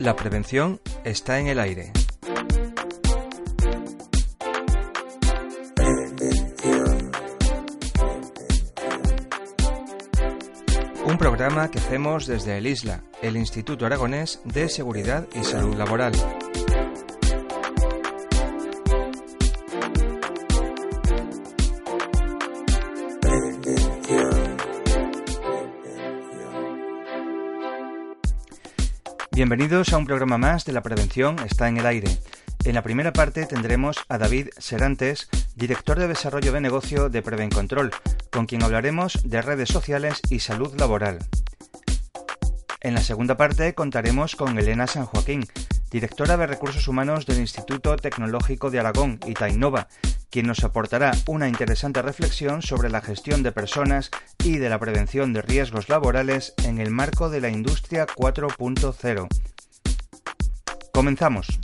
La 0.00 0.16
prevención 0.16 0.80
está 1.04 1.40
en 1.40 1.48
el 1.48 1.58
aire. 1.60 1.92
Un 11.04 11.18
programa 11.18 11.70
que 11.70 11.78
hacemos 11.80 12.26
desde 12.26 12.56
el 12.56 12.66
ISLA, 12.66 13.02
el 13.20 13.36
Instituto 13.36 13.84
Aragonés 13.84 14.40
de 14.46 14.70
Seguridad 14.70 15.28
y 15.38 15.44
Salud 15.44 15.74
Laboral. 15.74 16.12
Bienvenidos 29.40 29.94
a 29.94 29.96
un 29.96 30.04
programa 30.04 30.36
más 30.36 30.66
de 30.66 30.74
La 30.74 30.82
Prevención 30.82 31.38
está 31.38 31.66
en 31.66 31.78
el 31.78 31.86
aire. 31.86 32.14
En 32.62 32.74
la 32.74 32.82
primera 32.82 33.10
parte 33.14 33.46
tendremos 33.46 33.96
a 34.10 34.18
David 34.18 34.48
Serantes, 34.58 35.30
director 35.56 35.98
de 35.98 36.08
desarrollo 36.08 36.52
de 36.52 36.60
negocio 36.60 37.08
de 37.08 37.22
Prevencontrol, 37.22 37.90
con 38.30 38.44
quien 38.44 38.62
hablaremos 38.62 39.18
de 39.24 39.40
redes 39.40 39.70
sociales 39.70 40.20
y 40.28 40.40
salud 40.40 40.78
laboral. 40.78 41.20
En 42.82 42.92
la 42.92 43.00
segunda 43.00 43.38
parte 43.38 43.74
contaremos 43.74 44.36
con 44.36 44.58
Elena 44.58 44.86
San 44.86 45.06
Joaquín, 45.06 45.46
directora 45.90 46.36
de 46.36 46.46
Recursos 46.46 46.86
Humanos 46.86 47.24
del 47.24 47.40
Instituto 47.40 47.96
Tecnológico 47.96 48.70
de 48.70 48.80
Aragón, 48.80 49.20
Itainova, 49.26 49.88
quien 50.30 50.46
nos 50.46 50.64
aportará 50.64 51.12
una 51.26 51.48
interesante 51.48 52.02
reflexión 52.02 52.62
sobre 52.62 52.90
la 52.90 53.00
gestión 53.00 53.42
de 53.42 53.52
personas 53.52 54.10
y 54.44 54.58
de 54.58 54.70
la 54.70 54.78
prevención 54.78 55.32
de 55.32 55.42
riesgos 55.42 55.88
laborales 55.88 56.54
en 56.64 56.78
el 56.78 56.90
marco 56.90 57.30
de 57.30 57.40
la 57.40 57.50
Industria 57.50 58.06
4.0. 58.06 59.28
Comenzamos. 60.92 61.60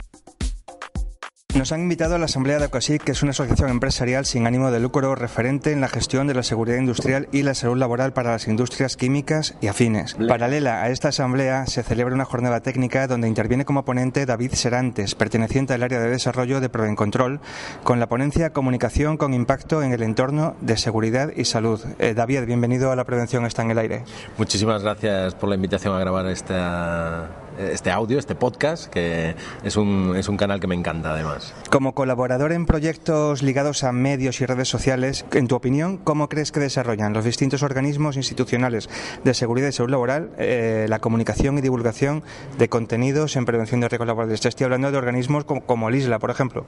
Nos 1.57 1.71
han 1.71 1.81
invitado 1.81 2.13
a 2.13 2.19
la 2.19 2.25
Asamblea 2.25 2.59
de 2.59 2.65
ACOSIC, 2.65 3.03
que 3.03 3.13
es 3.13 3.23
una 3.23 3.31
asociación 3.31 3.71
empresarial 3.71 4.27
sin 4.27 4.45
ánimo 4.45 4.69
de 4.69 4.79
lucro 4.79 5.15
referente 5.15 5.71
en 5.71 5.81
la 5.81 5.87
gestión 5.87 6.27
de 6.27 6.35
la 6.35 6.43
seguridad 6.43 6.77
industrial 6.77 7.27
y 7.31 7.41
la 7.41 7.55
salud 7.55 7.77
laboral 7.77 8.13
para 8.13 8.29
las 8.29 8.47
industrias 8.47 8.95
químicas 8.95 9.55
y 9.59 9.65
afines. 9.65 10.15
Paralela 10.27 10.83
a 10.83 10.89
esta 10.89 11.07
asamblea 11.07 11.65
se 11.65 11.81
celebra 11.81 12.13
una 12.13 12.25
jornada 12.25 12.59
técnica 12.59 13.07
donde 13.07 13.27
interviene 13.27 13.65
como 13.65 13.85
ponente 13.85 14.27
David 14.27 14.51
Serantes, 14.53 15.15
perteneciente 15.15 15.73
al 15.73 15.81
área 15.81 15.99
de 15.99 16.11
desarrollo 16.11 16.61
de 16.61 16.69
Control, 16.95 17.39
con 17.83 17.99
la 17.99 18.07
ponencia 18.07 18.53
Comunicación 18.53 19.17
con 19.17 19.33
impacto 19.33 19.81
en 19.81 19.93
el 19.93 20.03
entorno 20.03 20.55
de 20.61 20.77
seguridad 20.77 21.31
y 21.35 21.45
salud. 21.45 21.81
Eh, 21.97 22.13
David, 22.13 22.45
bienvenido 22.45 22.91
a 22.91 22.95
la 22.95 23.03
Prevención 23.03 23.47
está 23.47 23.63
en 23.63 23.71
el 23.71 23.79
aire. 23.79 24.03
Muchísimas 24.37 24.83
gracias 24.83 25.33
por 25.33 25.49
la 25.49 25.55
invitación 25.55 25.95
a 25.95 25.99
grabar 25.99 26.27
esta 26.27 27.46
este 27.57 27.91
audio, 27.91 28.19
este 28.19 28.35
podcast, 28.35 28.85
que 28.87 29.35
es 29.63 29.75
un, 29.77 30.15
es 30.15 30.27
un 30.29 30.37
canal 30.37 30.59
que 30.59 30.67
me 30.67 30.75
encanta 30.75 31.11
además. 31.13 31.53
Como 31.69 31.93
colaborador 31.93 32.51
en 32.51 32.65
proyectos 32.65 33.41
ligados 33.41 33.83
a 33.83 33.91
medios 33.91 34.41
y 34.41 34.45
redes 34.45 34.67
sociales, 34.67 35.25
en 35.33 35.47
tu 35.47 35.55
opinión, 35.55 35.97
¿cómo 35.97 36.29
crees 36.29 36.51
que 36.51 36.59
desarrollan 36.59 37.13
los 37.13 37.25
distintos 37.25 37.63
organismos 37.63 38.17
institucionales 38.17 38.89
de 39.23 39.33
seguridad 39.33 39.69
y 39.69 39.71
salud 39.71 39.91
laboral 39.91 40.31
eh, 40.37 40.85
la 40.89 40.99
comunicación 40.99 41.57
y 41.57 41.61
divulgación 41.61 42.23
de 42.57 42.69
contenidos 42.69 43.35
en 43.35 43.45
prevención 43.45 43.81
de 43.81 43.89
riesgos 43.89 44.07
laborales? 44.07 44.45
Estoy 44.45 44.65
hablando 44.65 44.91
de 44.91 44.97
organismos 44.97 45.45
como, 45.45 45.89
el 45.89 45.95
ISLA, 45.95 46.19
por 46.19 46.31
ejemplo. 46.31 46.65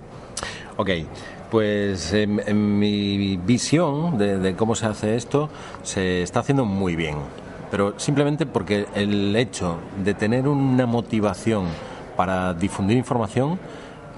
Ok, 0.78 0.90
pues 1.52 2.14
en, 2.14 2.80
mi 2.80 3.38
visión 3.38 4.18
de 4.18 4.56
cómo 4.56 4.76
se 4.76 4.86
hace 4.86 5.16
esto, 5.16 5.50
se 5.84 6.22
está 6.24 6.40
haciendo 6.40 6.66
muy 6.66 6.96
bien 6.96 7.16
pero 7.72 8.00
simplemente 8.00 8.46
porque 8.46 8.88
el 8.96 9.36
hecho 9.36 9.78
de 10.04 10.14
tener 10.14 10.48
una 10.48 10.86
motivación 10.86 11.68
para 12.16 12.54
difundir 12.54 12.98
información 12.98 13.60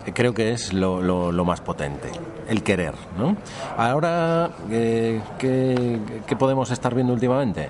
eh, 0.06 0.12
creo 0.14 0.34
que 0.34 0.52
es 0.52 0.74
lo, 0.74 1.32
más 1.46 1.62
potente, 1.62 2.10
el 2.48 2.64
querer. 2.64 2.94
¿no? 3.18 3.36
Ahora, 3.78 4.50
eh, 4.70 5.22
¿qué, 5.38 6.36
podemos 6.38 6.72
estar 6.72 6.96
viendo 6.96 7.14
últimamente? 7.14 7.70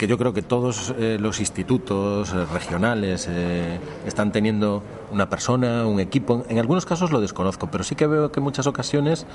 Que 0.00 0.06
yo 0.06 0.16
creo 0.16 0.32
que 0.32 0.40
todos 0.40 0.94
eh, 0.98 1.18
los 1.20 1.40
institutos 1.40 2.32
eh, 2.32 2.46
regionales 2.54 3.28
eh, 3.28 3.78
están 4.06 4.32
teniendo 4.32 4.82
una 5.12 5.28
persona, 5.28 5.86
un 5.86 6.00
equipo. 6.00 6.42
En 6.48 6.58
algunos 6.58 6.86
casos 6.86 7.12
lo 7.12 7.20
desconozco, 7.20 7.70
pero 7.70 7.84
sí 7.84 7.96
que 7.96 8.06
veo 8.06 8.32
que 8.32 8.40
en 8.40 8.44
muchas 8.44 8.66
ocasiones 8.66 9.26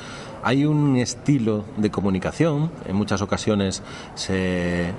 hay 0.41 0.65
un 0.65 0.95
estilo 0.95 1.65
de 1.77 1.91
comunicación. 1.91 2.71
En 2.87 2.95
muchas 2.95 3.21
ocasiones 3.21 3.83
se 4.15 4.91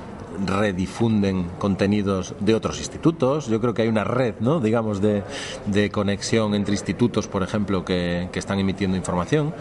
redifunden 0.47 1.49
contenidos 1.59 2.37
de 2.39 2.55
otros 2.55 2.79
institutos. 2.79 3.49
Yo 3.49 3.61
creo 3.61 3.75
que 3.75 3.83
hay 3.83 3.89
una 3.89 4.05
red, 4.05 4.37
¿no? 4.39 4.61
digamos, 4.61 5.01
de, 5.01 5.25
de 5.67 5.91
conexión 5.91 6.55
entre 6.55 6.75
institutos, 6.75 7.27
por 7.27 7.43
ejemplo, 7.43 7.85
que, 7.85 8.29
que 8.31 8.39
están 8.39 8.61
emitiendo 8.61 8.97
información. 8.97 9.53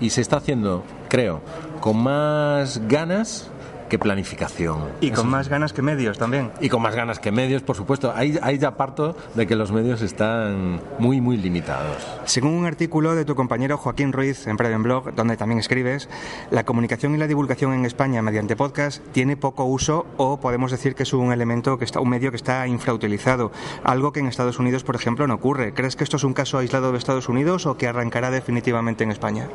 Y 0.00 0.10
se 0.10 0.22
está 0.22 0.38
haciendo, 0.38 0.82
creo, 1.08 1.40
con 1.80 2.02
más 2.02 2.82
ganas 2.88 3.51
qué 3.92 3.98
planificación. 3.98 4.88
Y 5.02 5.10
con 5.10 5.28
más 5.28 5.50
ganas 5.50 5.74
que 5.74 5.82
medios 5.82 6.16
también. 6.16 6.50
Y 6.62 6.70
con 6.70 6.80
más 6.80 6.94
ganas 6.94 7.18
que 7.18 7.30
medios, 7.30 7.60
por 7.60 7.76
supuesto. 7.76 8.10
Ahí, 8.16 8.38
ahí 8.40 8.56
ya 8.56 8.74
parto 8.74 9.14
de 9.34 9.46
que 9.46 9.54
los 9.54 9.70
medios 9.70 10.00
están 10.00 10.80
muy, 10.98 11.20
muy 11.20 11.36
limitados. 11.36 11.98
Según 12.24 12.54
un 12.54 12.64
artículo 12.64 13.14
de 13.14 13.26
tu 13.26 13.34
compañero 13.34 13.76
Joaquín 13.76 14.14
Ruiz 14.14 14.46
en 14.46 14.56
Blog, 14.56 15.14
donde 15.14 15.36
también 15.36 15.58
escribes, 15.58 16.08
la 16.50 16.64
comunicación 16.64 17.14
y 17.14 17.18
la 17.18 17.26
divulgación 17.26 17.74
en 17.74 17.84
España 17.84 18.22
mediante 18.22 18.56
podcast 18.56 19.02
tiene 19.12 19.36
poco 19.36 19.66
uso 19.66 20.06
o 20.16 20.40
podemos 20.40 20.70
decir 20.70 20.94
que 20.94 21.02
es 21.02 21.12
un 21.12 21.30
elemento 21.30 21.76
que 21.76 21.84
está, 21.84 22.00
un 22.00 22.08
medio 22.08 22.30
que 22.30 22.38
está 22.38 22.66
infrautilizado, 22.66 23.52
algo 23.84 24.10
que 24.10 24.20
en 24.20 24.26
Estados 24.26 24.58
Unidos, 24.58 24.84
por 24.84 24.96
ejemplo, 24.96 25.26
no 25.26 25.34
ocurre. 25.34 25.74
¿Crees 25.74 25.96
que 25.96 26.04
esto 26.04 26.16
es 26.16 26.24
un 26.24 26.32
caso 26.32 26.56
aislado 26.56 26.92
de 26.92 26.98
Estados 26.98 27.28
Unidos 27.28 27.66
o 27.66 27.76
que 27.76 27.88
arrancará 27.88 28.30
definitivamente 28.30 29.04
en 29.04 29.10
España? 29.10 29.50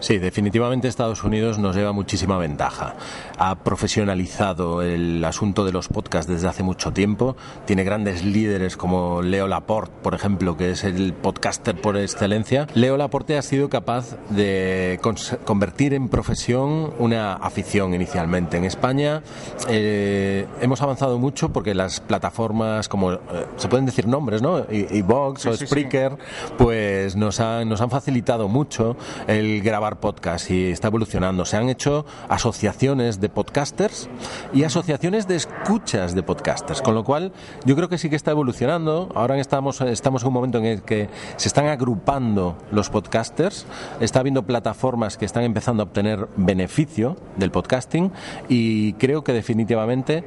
Sí, 0.00 0.18
definitivamente 0.18 0.88
Estados 0.88 1.24
Unidos 1.24 1.58
nos 1.58 1.74
lleva 1.74 1.92
muchísima 1.92 2.38
ventaja. 2.38 2.94
Ha 3.36 3.56
profesionalizado 3.68 4.80
el 4.80 5.22
asunto 5.26 5.62
de 5.66 5.72
los 5.72 5.88
podcasts 5.88 6.26
desde 6.26 6.48
hace 6.48 6.62
mucho 6.62 6.90
tiempo. 6.90 7.36
Tiene 7.66 7.84
grandes 7.84 8.24
líderes 8.24 8.78
como 8.78 9.20
Leo 9.20 9.46
Laporte, 9.46 9.92
por 10.02 10.14
ejemplo, 10.14 10.56
que 10.56 10.70
es 10.70 10.84
el 10.84 11.12
podcaster 11.12 11.78
por 11.78 11.98
excelencia. 11.98 12.66
Leo 12.72 12.96
Laporte 12.96 13.36
ha 13.36 13.42
sido 13.42 13.68
capaz 13.68 14.16
de 14.30 14.98
convertir 15.44 15.92
en 15.92 16.08
profesión 16.08 16.94
una 16.98 17.34
afición 17.34 17.92
inicialmente. 17.92 18.56
En 18.56 18.64
España 18.64 19.22
eh, 19.68 20.46
hemos 20.62 20.80
avanzado 20.80 21.18
mucho 21.18 21.52
porque 21.52 21.74
las 21.74 22.00
plataformas 22.00 22.88
como 22.88 23.12
eh, 23.12 23.18
se 23.58 23.68
pueden 23.68 23.84
decir 23.84 24.08
nombres, 24.08 24.40
¿no? 24.40 24.60
Y, 24.70 25.02
Vox 25.02 25.44
o 25.44 25.54
Spreaker, 25.54 26.16
pues 26.56 27.16
nos 27.16 27.38
han, 27.40 27.68
nos 27.68 27.82
han 27.82 27.90
facilitado 27.90 28.48
mucho 28.48 28.96
el 29.26 29.60
grabar 29.60 30.00
podcast 30.00 30.50
y 30.50 30.70
está 30.70 30.88
evolucionando. 30.88 31.44
Se 31.44 31.58
han 31.58 31.68
hecho 31.68 32.06
asociaciones 32.30 33.20
de 33.20 33.28
podcasters 33.58 34.08
y 34.52 34.62
asociaciones 34.62 35.26
de 35.26 35.34
escuchas 35.34 36.14
de 36.14 36.22
podcasters, 36.22 36.80
con 36.80 36.94
lo 36.94 37.02
cual 37.02 37.32
yo 37.64 37.74
creo 37.74 37.88
que 37.88 37.98
sí 37.98 38.08
que 38.08 38.14
está 38.14 38.30
evolucionando. 38.30 39.10
Ahora 39.16 39.36
estamos, 39.36 39.80
estamos 39.80 40.22
en 40.22 40.28
un 40.28 40.34
momento 40.34 40.58
en 40.58 40.66
el 40.66 40.82
que 40.82 41.08
se 41.36 41.48
están 41.48 41.66
agrupando 41.66 42.56
los 42.70 42.88
podcasters, 42.88 43.66
está 43.98 44.20
habiendo 44.20 44.44
plataformas 44.44 45.16
que 45.16 45.24
están 45.24 45.42
empezando 45.42 45.82
a 45.82 45.86
obtener 45.86 46.28
beneficio 46.36 47.16
del 47.34 47.50
podcasting 47.50 48.12
y 48.48 48.92
creo 48.92 49.24
que 49.24 49.32
definitivamente 49.32 50.22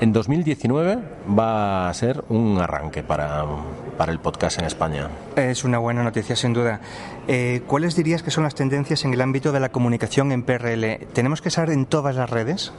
en 0.00 0.12
2019 0.12 0.98
va 1.38 1.88
a 1.88 1.94
ser 1.94 2.24
un 2.28 2.58
arranque 2.58 3.04
para, 3.04 3.44
para 3.94 4.12
el 4.12 4.18
podcast 4.18 4.58
en 4.58 4.64
España. 4.64 5.08
Es 5.36 5.64
una 5.64 5.78
buena 5.78 6.02
noticia, 6.02 6.36
sin 6.36 6.52
duda. 6.52 6.80
Eh, 7.28 7.62
¿Cuáles 7.66 7.96
dirías 7.96 8.22
que 8.22 8.30
son 8.30 8.44
las 8.44 8.54
tendencias 8.54 9.04
en 9.04 9.14
el 9.14 9.20
ámbito 9.20 9.52
de 9.52 9.60
la 9.60 9.70
comunicación 9.70 10.32
en 10.32 10.42
PRL? 10.42 11.06
¿Tenemos 11.12 11.40
que 11.42 11.48
estar 11.48 11.70
en 11.70 11.86
todas 11.86 12.16
las 12.16 12.30
redes? 12.30 12.72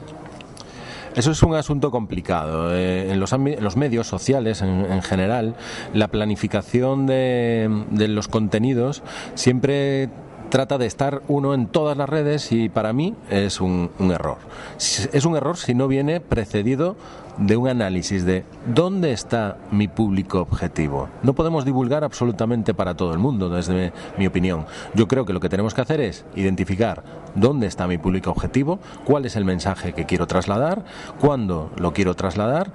Eso 1.14 1.30
es 1.30 1.42
un 1.42 1.54
asunto 1.54 1.90
complicado. 1.90 2.74
Eh, 2.74 3.10
en, 3.10 3.20
los, 3.20 3.32
los, 3.32 3.76
medios 3.76 4.06
sociales, 4.06 4.60
en, 4.60 5.02
general, 5.02 5.56
la 5.94 6.08
planificación 6.08 7.06
de, 7.06 7.84
de 7.90 8.08
los 8.08 8.28
contenidos 8.28 9.02
siempre 9.34 10.10
trata 10.50 10.78
de 10.78 10.86
estar 10.86 11.22
uno 11.28 11.54
en 11.54 11.66
todas 11.66 11.96
las 11.96 12.08
redes 12.08 12.52
y 12.52 12.68
para 12.68 12.92
mí 12.92 13.14
es 13.30 13.60
un, 13.60 13.90
error. 14.12 14.38
Es 14.78 15.24
un 15.24 15.36
error 15.36 15.56
si 15.56 15.74
no 15.74 15.88
viene 15.88 16.20
precedido 16.20 16.96
de 17.38 17.56
un 17.56 17.68
análisis 17.68 18.24
de 18.24 18.44
dónde 18.72 19.12
está 19.12 19.58
mi 19.70 19.88
público 19.88 20.40
objetivo. 20.40 21.08
No 21.22 21.34
podemos 21.34 21.64
divulgar 21.64 22.04
absolutamente 22.04 22.74
para 22.74 22.94
todo 22.94 23.12
el 23.12 23.18
mundo, 23.18 23.48
desde 23.48 23.92
mi 24.18 24.26
opinión. 24.26 24.66
Yo 24.94 25.08
creo 25.08 25.26
que 25.26 25.32
lo 25.32 25.40
que 25.40 25.48
tenemos 25.48 25.74
que 25.74 25.80
hacer 25.80 26.00
es 26.00 26.24
identificar 26.34 27.02
dónde 27.34 27.66
está 27.66 27.86
mi 27.86 27.98
público 27.98 28.30
objetivo, 28.30 28.78
cuál 29.04 29.26
es 29.26 29.36
el 29.36 29.44
mensaje 29.44 29.92
que 29.92 30.06
quiero 30.06 30.26
trasladar, 30.26 30.84
cuándo 31.20 31.70
lo 31.76 31.92
quiero 31.92 32.14
trasladar 32.14 32.72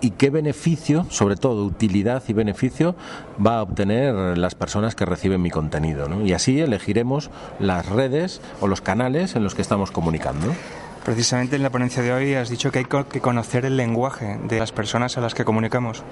y 0.00 0.10
qué 0.10 0.28
beneficio, 0.28 1.06
sobre 1.08 1.36
todo 1.36 1.64
utilidad 1.64 2.22
y 2.28 2.34
beneficio, 2.34 2.94
va 3.44 3.58
a 3.58 3.62
obtener 3.62 4.36
las 4.36 4.54
personas 4.54 4.94
que 4.94 5.06
reciben 5.06 5.40
mi 5.40 5.50
contenido. 5.50 6.06
Y 6.22 6.34
así 6.34 6.60
elegiremos 6.60 7.30
las 7.58 7.88
redes 7.88 8.42
o 8.60 8.66
los 8.66 8.82
canales 8.82 9.34
en 9.34 9.44
los 9.44 9.54
que 9.54 9.62
estamos 9.62 9.90
comunicando. 9.90 10.48
Precisamente 11.04 11.56
en 11.56 11.62
la 11.62 11.68
ponencia 11.68 12.02
de 12.02 12.14
hoy 12.14 12.32
has 12.32 12.48
dicho 12.48 12.72
que 12.72 12.78
hay 12.78 12.86
que 12.86 13.20
conocer 13.20 13.66
el 13.66 13.76
lenguaje 13.76 14.38
de 14.48 14.58
las 14.58 14.72
personas 14.72 15.18
a 15.18 15.20
las 15.20 15.34
que 15.34 15.44
comunicamos. 15.44 16.02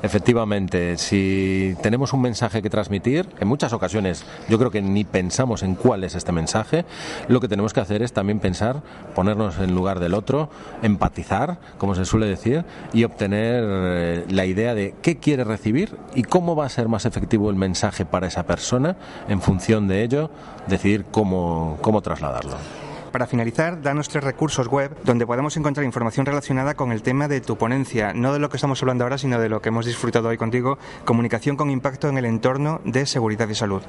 Efectivamente, 0.00 0.96
si 0.96 1.74
tenemos 1.82 2.12
un 2.12 2.22
mensaje 2.22 2.62
que 2.62 2.70
transmitir, 2.70 3.28
en 3.40 3.48
muchas 3.48 3.72
ocasiones 3.72 4.24
yo 4.48 4.56
creo 4.56 4.70
que 4.70 4.80
ni 4.80 5.02
pensamos 5.02 5.64
en 5.64 5.74
cuál 5.74 6.04
es 6.04 6.14
este 6.14 6.30
mensaje, 6.30 6.84
lo 7.26 7.40
que 7.40 7.48
tenemos 7.48 7.72
que 7.72 7.80
hacer 7.80 8.00
es 8.00 8.12
también 8.12 8.38
pensar, 8.38 8.80
ponernos 9.16 9.58
en 9.58 9.74
lugar 9.74 9.98
del 9.98 10.14
otro, 10.14 10.50
empatizar, 10.82 11.58
como 11.76 11.96
se 11.96 12.04
suele 12.04 12.26
decir, 12.26 12.64
y 12.92 13.02
obtener 13.02 13.64
eh, 13.66 14.24
la 14.28 14.46
idea 14.46 14.72
de 14.74 14.94
qué 15.02 15.16
quiere 15.16 15.42
recibir 15.42 15.96
y 16.14 16.22
cómo 16.22 16.54
va 16.54 16.66
a 16.66 16.68
ser 16.68 16.86
más 16.86 17.06
efectivo 17.06 17.50
el 17.50 17.56
mensaje 17.56 18.04
para 18.04 18.28
esa 18.28 18.44
persona, 18.44 18.94
en 19.28 19.40
función 19.40 19.88
de 19.88 20.04
ello, 20.04 20.30
decidir 20.68 21.06
cómo, 21.10 21.76
cómo 21.82 22.02
trasladarlo. 22.02 22.87
Para 23.12 23.26
finalizar, 23.26 23.80
danos 23.80 24.08
tres 24.08 24.22
recursos 24.22 24.68
web 24.68 24.94
donde 25.04 25.26
podemos 25.26 25.56
encontrar 25.56 25.84
información 25.84 26.26
relacionada 26.26 26.74
con 26.74 26.92
el 26.92 27.02
tema 27.02 27.26
de 27.26 27.40
tu 27.40 27.56
ponencia, 27.56 28.12
no 28.12 28.32
de 28.32 28.38
lo 28.38 28.50
que 28.50 28.56
estamos 28.56 28.82
hablando 28.82 29.04
ahora, 29.04 29.18
sino 29.18 29.40
de 29.40 29.48
lo 29.48 29.62
que 29.62 29.70
hemos 29.70 29.86
disfrutado 29.86 30.28
hoy 30.28 30.36
contigo, 30.36 30.78
comunicación 31.04 31.56
con 31.56 31.70
impacto 31.70 32.08
en 32.08 32.18
el 32.18 32.26
entorno 32.26 32.80
de 32.84 33.06
seguridad 33.06 33.48
y 33.48 33.54
salud. 33.54 33.82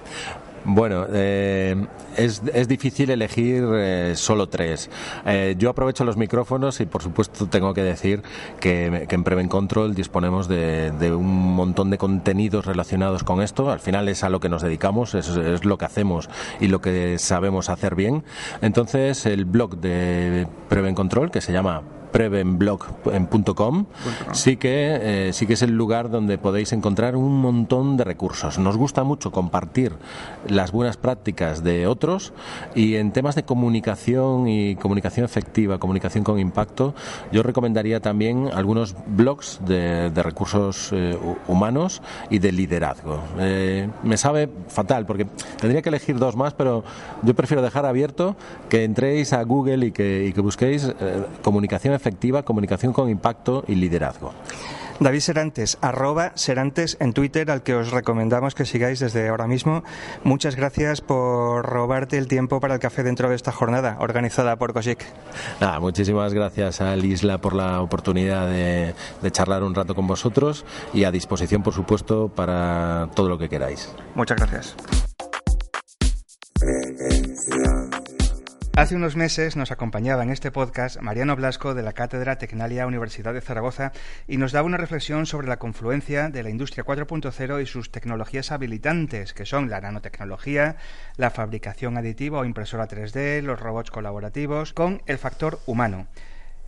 Bueno, 0.66 1.06
eh, 1.12 1.76
es, 2.18 2.42
es, 2.54 2.68
difícil 2.68 3.10
elegir 3.10 3.64
eh, 3.74 4.14
solo 4.16 4.50
tres. 4.50 4.90
Eh, 5.26 5.56
yo 5.58 5.70
aprovecho 5.70 6.04
los 6.04 6.18
micrófonos 6.18 6.80
y, 6.82 6.86
por 6.86 7.02
supuesto, 7.02 7.48
tengo 7.48 7.74
que 7.74 7.84
decir 7.84 8.22
que, 8.60 9.08
en 9.10 9.24
Prevent 9.24 9.50
Control 9.50 9.96
disponemos 9.96 10.48
de, 10.48 10.92
un 11.14 11.56
montón 11.56 11.90
de 11.90 11.98
contenidos 11.98 12.66
relacionados 12.66 13.24
con 13.24 13.42
esto. 13.42 13.72
Al 13.72 13.80
final 13.80 14.10
es 14.10 14.24
a 14.24 14.30
lo 14.30 14.40
que 14.40 14.50
nos 14.50 14.62
dedicamos, 14.62 15.16
es, 15.16 15.66
lo 15.66 15.78
que 15.78 15.86
hacemos 15.86 16.30
y 16.60 16.68
lo 16.68 16.82
que 16.82 17.18
sabemos 17.20 17.70
hacer 17.70 17.96
bien. 17.96 18.24
Entonces, 18.62 19.26
el 19.26 19.46
blog 19.46 19.78
de 19.78 20.48
Prevent 20.68 20.96
Control, 20.96 21.32
que 21.32 21.42
se 21.42 21.54
llama 21.54 21.84
prevenblog.com 22.12 23.86
sí 24.32 24.58
que 24.58 25.28
eh, 25.30 25.34
sí 25.34 25.46
que 25.46 25.54
es 25.54 25.62
el 25.62 25.72
lugar 25.72 26.10
donde 26.10 26.38
podéis 26.38 26.74
encontrar 26.74 27.16
un 27.16 27.40
montón 27.42 27.98
de 27.98 28.04
recursos. 28.04 28.58
Nos 28.60 28.78
gusta 28.78 29.04
mucho 29.04 29.32
compartir 29.32 29.94
las 30.48 30.72
buenas 30.72 30.98
prácticas 30.98 31.64
de 31.64 31.88
otros 31.88 32.34
y 32.76 32.96
en 32.96 33.12
temas 33.12 33.36
de 33.36 33.44
comunicación 33.44 34.48
y 34.48 34.76
comunicación 34.76 35.26
efectiva, 35.26 35.80
comunicación 35.80 36.24
con 36.24 36.40
impacto, 36.40 36.94
yo 37.32 37.44
recomendaría 37.44 38.00
también 38.00 38.50
algunos 38.54 38.96
blogs 39.08 39.60
de, 39.66 40.10
recursos 40.20 40.90
eh, 40.92 41.18
humanos 41.48 42.02
y 42.30 42.40
de 42.40 42.52
liderazgo. 42.52 43.22
Eh, 43.40 43.90
me 44.04 44.18
sabe 44.18 44.50
fatal 44.68 45.06
porque 45.06 45.26
tendría 45.60 45.82
que 45.82 45.90
elegir 45.90 46.18
dos 46.18 46.36
más, 46.36 46.54
pero 46.54 46.84
yo 47.24 47.34
prefiero 47.34 47.62
dejar 47.62 47.86
abierto 47.86 48.36
que 48.68 48.84
entréis 48.84 49.34
a 49.34 49.44
Google 49.44 49.88
y 49.88 49.92
que, 49.92 50.26
y 50.26 50.34
que 50.34 50.42
busquéis 50.42 50.94
comunicación 51.42 51.94
efectiva, 52.00 52.44
comunicación 52.44 52.94
con 52.94 53.10
impacto 53.10 53.64
y 53.68 53.76
liderazgo. 53.76 54.34
David 55.00 55.22
Serantes, 55.22 55.78
arroba 55.82 56.34
Serantes 56.36 56.98
en 57.00 57.14
Twitter, 57.14 57.50
al 57.52 57.64
que 57.64 57.74
os 57.74 57.92
recomendamos 57.92 58.54
que 58.54 58.66
sigáis 58.66 59.00
desde 59.00 59.30
ahora 59.30 59.48
mismo. 59.48 59.84
Muchas 60.26 60.58
gracias 60.58 61.00
por 61.00 61.66
robarte 61.66 62.18
el 62.18 62.28
tiempo 62.28 62.60
para 62.60 62.74
el 62.74 62.80
café 62.82 63.04
dentro 63.04 63.30
de 63.30 63.36
esta 63.36 63.54
jornada 63.54 63.96
organizada 64.02 64.58
por 64.58 64.74
COSIC. 64.74 65.06
muchísimas 65.80 66.34
gracias 66.34 66.82
a 66.82 66.98
Isla 66.98 67.38
por 67.38 67.56
la 67.56 67.82
oportunidad 67.82 68.50
de, 68.50 68.94
de 69.22 69.32
charlar 69.32 69.64
un 69.64 69.74
rato 69.74 69.96
con 69.96 70.06
vosotros 70.06 70.66
y 70.94 71.06
a 71.06 71.12
disposición, 71.12 71.64
por 71.64 71.74
supuesto, 71.74 72.28
para 72.28 73.10
todo 73.16 73.30
lo 73.30 73.38
que 73.38 73.48
queráis. 73.48 73.90
Muchas 74.16 74.38
gracias. 74.38 74.76
Hace 78.80 78.96
unos 78.96 79.18
meses 79.18 79.58
nos 79.58 79.72
acompañaba 79.72 80.24
en 80.24 80.30
este 80.30 80.52
podcast 80.52 81.02
Mariano 81.02 81.36
Blasco 81.36 81.74
de 81.74 81.84
la 81.84 81.92
Cátedra 81.92 82.38
Tecnalia 82.38 82.88
Universidad 82.88 83.34
de 83.34 83.42
Zaragoza 83.42 83.92
y 84.26 84.38
nos 84.38 84.54
daba 84.54 84.68
una 84.68 84.78
reflexión 84.78 85.26
sobre 85.26 85.50
la 85.50 85.60
confluencia 85.60 86.30
de 86.30 86.44
la 86.44 86.50
industria 86.50 86.86
4.0 86.86 87.62
y 87.62 87.66
sus 87.66 87.92
tecnologías 87.92 88.54
habilitantes, 88.54 89.34
que 89.34 89.46
son 89.46 89.70
la 89.70 89.82
nanotecnología, 89.82 90.78
la 91.18 91.30
fabricación 91.30 91.98
aditiva 91.98 92.40
o 92.40 92.46
impresora 92.46 92.88
3D, 92.88 93.42
los 93.42 93.60
robots 93.60 93.92
colaborativos, 93.92 94.72
con 94.72 95.02
el 95.08 95.18
factor 95.18 95.60
humano. 95.66 96.08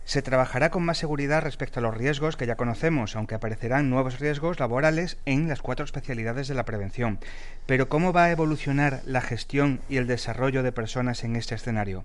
Se 0.04 0.20
trabajará 0.20 0.70
con 0.70 0.84
más 0.84 0.98
seguridad 0.98 1.42
respecto 1.42 1.78
a 1.78 1.82
los 1.82 1.96
riesgos 1.96 2.36
que 2.36 2.46
ya 2.46 2.56
conocemos, 2.56 3.14
aunque 3.14 3.36
aparecerán 3.36 3.88
nuevos 3.88 4.18
riesgos 4.18 4.58
laborales 4.58 5.18
en 5.26 5.48
las 5.48 5.62
cuatro 5.62 5.84
especialidades 5.84 6.48
de 6.48 6.54
la 6.54 6.64
prevención. 6.64 7.20
Pero 7.66 7.88
¿cómo 7.88 8.12
va 8.12 8.24
a 8.24 8.30
evolucionar 8.30 9.00
la 9.06 9.20
gestión 9.20 9.80
y 9.88 9.98
el 9.98 10.06
desarrollo 10.06 10.62
de 10.62 10.72
personas 10.72 11.22
en 11.22 11.36
este 11.36 11.54
escenario? 11.54 12.04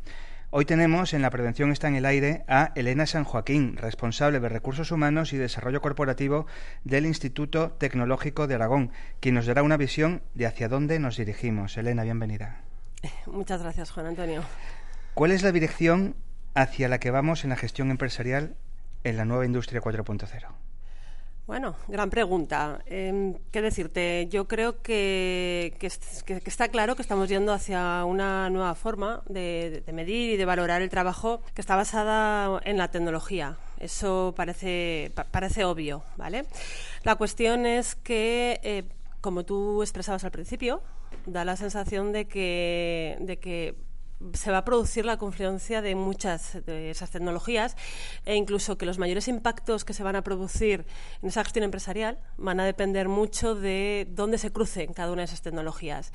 Hoy 0.49 0.63
tenemos 0.63 1.13
en 1.13 1.21
la 1.21 1.29
Prevención 1.29 1.73
está 1.73 1.89
en 1.89 1.95
el 1.95 2.05
aire 2.05 2.45
a 2.47 2.71
Elena 2.75 3.05
San 3.05 3.25
Joaquín, 3.25 3.75
responsable 3.75 4.39
de 4.39 4.47
Recursos 4.47 4.91
Humanos 4.91 5.33
y 5.33 5.37
Desarrollo 5.37 5.81
Corporativo 5.81 6.45
del 6.85 7.05
Instituto 7.05 7.71
Tecnológico 7.71 8.47
de 8.47 8.55
Aragón, 8.55 8.91
quien 9.19 9.35
nos 9.35 9.45
dará 9.45 9.61
una 9.61 9.75
visión 9.75 10.21
de 10.35 10.45
hacia 10.45 10.69
dónde 10.69 10.99
nos 10.99 11.17
dirigimos. 11.17 11.75
Elena, 11.75 12.03
bienvenida. 12.03 12.61
Muchas 13.25 13.61
gracias, 13.61 13.91
Juan 13.91 14.05
Antonio. 14.05 14.41
¿Cuál 15.15 15.31
es 15.31 15.43
la 15.43 15.51
dirección 15.51 16.15
hacia 16.57 16.89
la 16.89 16.99
que 16.99 17.11
vamos 17.11 17.43
en 17.43 17.51
la 17.51 17.55
gestión 17.55 17.91
empresarial 17.91 18.55
en 19.03 19.15
la 19.15 19.25
nueva 19.25 19.45
industria 19.45 19.79
4.0? 19.79 20.47
Bueno, 21.45 21.75
gran 21.87 22.09
pregunta. 22.09 22.79
Em, 22.87 23.35
¿Qué 23.51 23.61
decirte? 23.61 24.27
Yo 24.29 24.47
creo 24.47 24.81
que, 24.81 25.77
está 26.45 26.67
claro 26.67 26.95
que 26.95 27.03
estamos 27.03 27.29
yendo 27.29 27.53
hacia 27.53 28.03
una 28.05 28.49
nueva 28.49 28.75
forma 28.75 29.21
de, 29.29 29.83
medir 29.93 30.31
y 30.31 30.37
de 30.37 30.45
valorar 30.45 30.81
el 30.81 30.89
trabajo 30.89 31.41
que 31.53 31.61
está 31.61 31.75
basada 31.75 32.59
en 32.65 32.77
la 32.77 32.89
tecnología. 32.89 33.57
Eso 33.79 34.33
parece, 34.35 35.13
obvio, 35.63 36.03
¿vale? 36.17 36.45
La 37.03 37.15
cuestión 37.15 37.65
es 37.65 37.95
que, 37.95 38.59
eh, 38.63 38.83
como 39.21 39.45
tú 39.45 39.83
expresabas 39.83 40.25
al 40.25 40.31
principio, 40.31 40.81
da 41.27 41.45
la 41.45 41.55
sensación 41.55 42.11
de 42.11 42.27
que, 42.27 43.15
de 43.21 43.37
que 43.37 43.86
se 44.33 44.51
va 44.51 44.59
a 44.59 44.65
producir 44.65 45.05
la 45.05 45.17
confluencia 45.17 45.81
de 45.81 45.95
muchas 45.95 46.65
de 46.65 46.89
esas 46.89 47.11
tecnologías 47.11 47.75
e 48.25 48.35
incluso 48.35 48.77
que 48.77 48.85
los 48.85 48.97
mayores 48.97 49.27
impactos 49.27 49.85
que 49.85 49.93
se 49.93 50.03
van 50.03 50.15
a 50.15 50.23
producir 50.23 50.85
en 51.21 51.29
esa 51.29 51.43
gestión 51.43 51.63
empresarial 51.63 52.17
van 52.37 52.59
a 52.59 52.65
depender 52.65 53.09
mucho 53.09 53.55
de 53.55 54.07
dónde 54.09 54.37
se 54.37 54.51
crucen 54.51 54.93
cada 54.93 55.11
una 55.11 55.21
de 55.21 55.25
esas 55.25 55.41
tecnologías. 55.41 56.11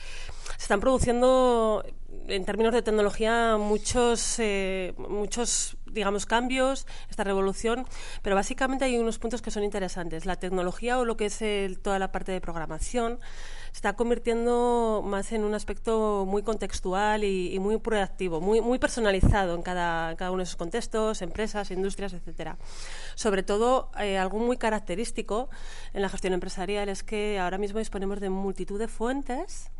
Se 0.56 0.62
están 0.62 0.80
produciendo, 0.80 1.84
en 2.26 2.44
términos 2.44 2.72
de 2.72 2.82
tecnología, 2.82 3.56
muchos, 3.56 4.36
eh, 4.38 4.94
muchos 4.96 5.76
digamos, 5.92 6.26
cambios, 6.26 6.86
esta 7.10 7.24
revolución, 7.24 7.86
pero 8.22 8.36
básicamente 8.36 8.84
hay 8.84 8.98
unos 8.98 9.18
puntos 9.18 9.42
que 9.42 9.50
son 9.50 9.64
interesantes. 9.64 10.26
La 10.26 10.36
tecnología 10.36 10.98
o 10.98 11.04
lo 11.04 11.16
que 11.16 11.26
es 11.26 11.42
toda 11.82 11.98
la 11.98 12.12
parte 12.12 12.32
de 12.32 12.40
programación 12.40 13.18
está 13.72 13.94
convirtiendo 13.94 15.02
más 15.04 15.32
en 15.32 15.44
un 15.44 15.54
aspecto 15.54 16.24
muy 16.26 16.42
contextual 16.42 17.24
y, 17.24 17.58
muy 17.58 17.78
proactivo, 17.78 18.40
muy, 18.40 18.78
personalizado 18.78 19.54
en 19.54 19.62
cada, 19.62 20.14
cada, 20.16 20.30
uno 20.30 20.38
de 20.38 20.44
esos 20.44 20.56
contextos, 20.56 21.22
empresas, 21.22 21.70
industrias, 21.70 22.12
etcétera. 22.12 22.58
Sobre 23.14 23.42
todo, 23.42 23.90
eh, 23.98 24.18
algo 24.18 24.38
muy 24.38 24.56
característico 24.56 25.48
en 25.94 26.02
la 26.02 26.08
gestión 26.08 26.34
empresarial 26.34 26.88
es 26.88 27.02
que 27.02 27.38
ahora 27.38 27.58
mismo 27.58 27.78
disponemos 27.78 28.20
de 28.20 28.30
multitud 28.30 28.78
de 28.78 28.88
fuentes 28.88 29.70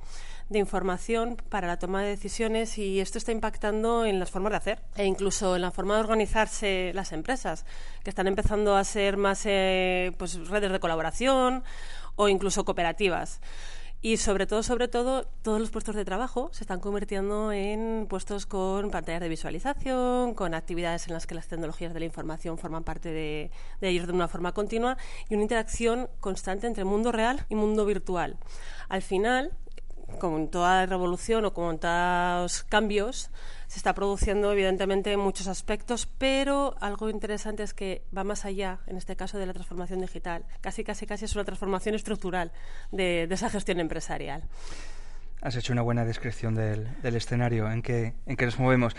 de 0.53 0.59
información 0.59 1.37
para 1.49 1.67
la 1.67 1.79
toma 1.79 2.03
de 2.03 2.11
decisiones 2.11 2.79
y 2.79 3.01
esto 3.01 3.19
está 3.19 3.33
impactando 3.33 4.05
en 4.05 4.19
las 4.19 4.31
formas 4.31 4.53
de 4.53 4.57
hacer 4.57 4.83
e 4.97 5.05
incluso 5.07 5.57
en 5.57 5.63
la 5.63 5.71
forma 5.71 5.95
de 5.95 6.01
organizarse 6.01 6.93
las 6.95 7.13
empresas, 7.13 7.65
que 8.05 8.11
están 8.11 8.27
empezando 8.27 8.77
a 8.77 8.85
ser 8.85 9.17
más 9.17 9.43
eh, 9.47 10.13
pues, 10.19 10.49
redes 10.49 10.71
de 10.71 10.81
colaboración 10.81 11.65
o 12.17 12.29
incluso 12.29 12.65
cooperativas. 12.65 13.41
Y 14.05 14.17
sobre 14.17 14.49
todo, 14.49 14.65
sobre 14.65 14.89
todo, 14.89 15.29
todos 15.43 15.61
los 15.61 15.71
puestos 15.71 15.95
de 15.95 16.05
trabajo 16.05 16.51
se 16.53 16.65
están 16.65 16.81
convirtiendo 16.81 17.53
en 17.53 18.09
puestos 18.11 18.47
con 18.47 18.91
pantallas 18.91 19.21
de 19.21 19.29
visualización, 19.29 20.35
con 20.35 20.55
actividades 20.55 21.07
en 21.07 21.15
las 21.15 21.29
que 21.29 21.37
las 21.37 21.47
tecnologías 21.47 21.95
de 21.95 22.01
la 22.01 22.07
información 22.07 22.59
forman 22.59 22.83
parte 22.83 23.13
de, 23.13 23.53
de 23.81 23.89
ellos 23.89 24.09
de 24.09 24.13
una 24.13 24.27
forma 24.27 24.51
continua 24.51 24.97
y 25.29 25.35
una 25.35 25.45
interacción 25.45 26.11
constante 26.19 26.67
entre 26.67 26.83
mundo 26.83 27.13
real 27.13 27.47
y 27.49 27.55
mundo 27.55 27.87
virtual. 27.87 28.39
Al 28.89 29.03
final, 29.03 29.53
como 30.19 30.37
en 30.39 30.49
toda 30.49 30.87
revolución 30.87 31.45
o 31.45 31.53
como 31.53 31.71
en 31.71 31.79
todos 31.79 32.63
cambios, 32.65 33.31
se 33.67 33.79
está 33.79 33.95
produciendo 33.95 34.53
evidentemente 34.53 35.13
en 35.13 35.21
muchos 35.21 35.47
aspectos, 35.49 36.07
pero 36.19 36.75
algo 36.81 37.09
interesante 37.09 37.63
es 37.63 37.73
que 37.73 38.05
va 38.17 38.25
más 38.25 38.45
allá, 38.45 38.81
en 38.87 38.97
este 38.97 39.17
caso, 39.17 39.39
de 39.39 39.47
la 39.47 39.53
transformación 39.53 40.01
digital. 40.01 40.45
Casi, 40.61 40.85
casi, 40.85 41.07
casi 41.07 41.25
es 41.25 41.35
una 41.35 41.45
transformación 41.45 41.95
estructural 41.95 42.53
de, 42.91 43.25
esa 43.31 43.49
gestión 43.49 43.81
empresarial. 43.81 44.45
Has 45.41 45.57
hecho 45.57 45.73
una 45.73 45.83
buena 45.83 46.05
descripción 46.05 46.55
del, 46.55 46.89
escenario 47.03 47.71
en 47.71 47.83
que, 47.83 48.15
en 48.27 48.37
que 48.37 48.45
nos 48.45 48.59
movemos. 48.59 48.95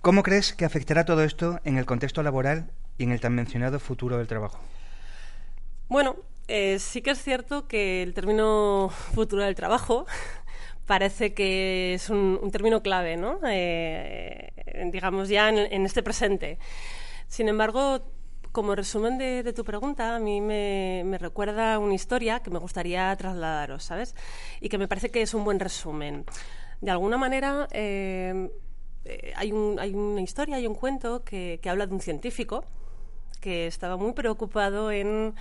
¿Cómo 0.00 0.22
crees 0.22 0.52
que 0.52 0.64
afectará 0.64 1.04
todo 1.04 1.22
esto 1.22 1.60
en 1.64 1.78
el 1.78 1.86
contexto 1.86 2.22
laboral 2.22 2.70
y 2.98 3.04
en 3.04 3.12
el 3.12 3.20
tan 3.20 3.34
mencionado 3.34 3.78
futuro 3.78 4.18
del 4.18 4.26
trabajo? 4.26 4.58
Bueno, 5.88 6.16
eh, 6.48 6.78
sí 6.78 7.00
que 7.00 7.10
es 7.10 7.22
cierto 7.22 7.66
que 7.66 8.02
el 8.02 8.12
término 8.12 8.90
futuro 9.14 9.42
del 9.42 9.54
trabajo 9.54 10.06
parece 10.86 11.34
que 11.34 11.94
es 11.94 12.10
un, 12.10 12.50
término 12.52 12.82
clave, 12.82 13.16
¿no? 13.16 13.38
Eh, 13.46 14.52
eh, 14.56 14.90
digamos, 14.92 15.28
ya 15.28 15.48
en, 15.48 15.86
este 15.86 16.02
presente. 16.02 16.58
Sin 17.28 17.48
embargo, 17.48 18.00
como 18.52 18.74
resumen 18.74 19.18
de, 19.18 19.52
tu 19.52 19.64
pregunta, 19.64 20.16
a 20.16 20.18
mí 20.18 20.40
me, 20.40 21.16
recuerda 21.18 21.78
una 21.78 21.94
historia 21.94 22.40
que 22.40 22.50
me 22.50 22.58
gustaría 22.58 23.14
trasladaros, 23.16 23.84
¿sabes? 23.84 24.14
Y 24.60 24.68
que 24.68 24.78
me 24.78 24.88
parece 24.88 25.10
que 25.10 25.22
es 25.22 25.34
un 25.34 25.44
buen 25.44 25.58
resumen. 25.58 26.24
De 26.80 26.90
alguna 26.90 27.16
manera, 27.16 27.66
eh, 27.72 28.50
hay, 29.36 29.52
una 29.52 30.20
historia, 30.20 30.56
hay 30.56 30.66
un 30.66 30.74
cuento 30.74 31.24
que 31.24 31.60
habla 31.66 31.86
de 31.86 31.94
un 31.94 32.00
científico 32.00 32.64
que 33.40 33.66
estaba 33.66 33.96
muy 33.96 34.12
preocupado 34.12 34.90
en 34.90 35.34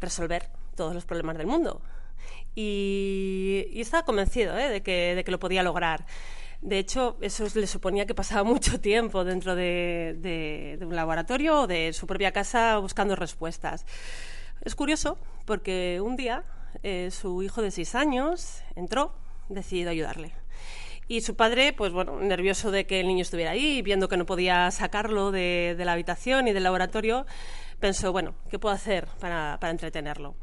resolver 0.00 0.48
todos 0.74 0.94
los 0.94 1.04
problemas 1.04 1.38
del 1.38 1.46
mundo. 1.46 1.80
Y, 2.56 3.68
estaba 3.74 4.04
convencido 4.04 4.58
¿eh? 4.58 4.70
de, 4.70 4.82
que, 4.82 5.14
de 5.14 5.22
que 5.22 5.30
lo 5.30 5.38
podía 5.38 5.62
lograr. 5.62 6.06
De 6.62 6.78
hecho, 6.78 7.18
eso 7.20 7.46
le 7.54 7.66
suponía 7.66 8.06
que 8.06 8.14
pasaba 8.14 8.42
mucho 8.54 8.80
tiempo 8.80 9.24
dentro 9.24 9.54
de, 9.54 10.78
un 10.80 10.96
laboratorio 10.96 11.60
o 11.60 11.66
de 11.66 11.92
su 11.92 12.06
propia 12.06 12.32
casa 12.32 12.78
buscando 12.78 13.14
respuestas. 13.14 13.86
Es 14.62 14.74
curioso 14.74 15.18
porque 15.44 16.00
un 16.02 16.16
día 16.16 16.44
eh, 16.82 17.10
su 17.12 17.42
hijo 17.42 17.62
de 17.62 17.70
seis 17.70 17.94
años 17.94 18.62
entró, 18.74 19.14
decidido 19.48 19.90
ayudarle. 19.90 20.32
Y 21.08 21.20
su 21.20 21.36
padre, 21.36 21.72
pues 21.72 21.92
bueno, 21.92 22.18
nervioso 22.20 22.72
de 22.72 22.84
que 22.84 22.98
el 22.98 23.06
niño 23.06 23.22
estuviera 23.22 23.52
ahí, 23.52 23.80
viendo 23.82 24.08
que 24.08 24.16
no 24.16 24.26
podía 24.26 24.68
sacarlo 24.72 25.30
de, 25.30 25.76
de 25.78 25.84
la 25.84 25.92
habitación 25.92 26.48
y 26.48 26.52
del 26.52 26.64
laboratorio, 26.64 27.26
pensó, 27.78 28.12
bueno, 28.12 28.34
¿qué 28.50 28.58
puedo 28.58 28.74
hacer 28.74 29.06
para, 29.20 29.58
para 29.60 29.70
entretenerlo? 29.70 30.36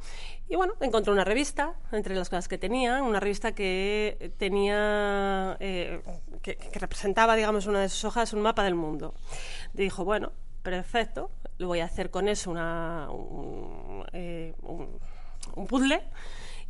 Y 0.53 0.55
bueno, 0.55 0.73
encontró 0.81 1.13
una 1.13 1.23
revista, 1.23 1.73
entre 1.91 2.15
las 2.15 2.29
cosas 2.29 2.47
que 2.47 2.57
tenía, 2.57 3.01
una 3.01 3.19
revista 3.19 3.53
que 3.53 4.33
tenía, 4.37 5.57
eh, 5.59 6.01
que, 6.41 6.57
representaba, 6.73 7.35
digamos, 7.35 7.65
una 7.65 7.81
de 7.81 7.89
sus 7.89 8.05
hojas, 8.05 8.33
un 8.33 8.41
mapa 8.41 8.63
del 8.63 8.75
mundo. 8.75 9.15
Dijo, 9.73 10.05
bueno, 10.05 10.31
perfecto, 10.61 11.31
lo 11.57 11.67
voy 11.67 11.79
a 11.79 11.85
hacer 11.85 12.11
con 12.11 12.27
eso 12.27 12.51
una, 12.51 13.09
un, 13.09 14.05
eh, 14.13 14.53
un, 14.61 14.99
puzzle 15.67 16.03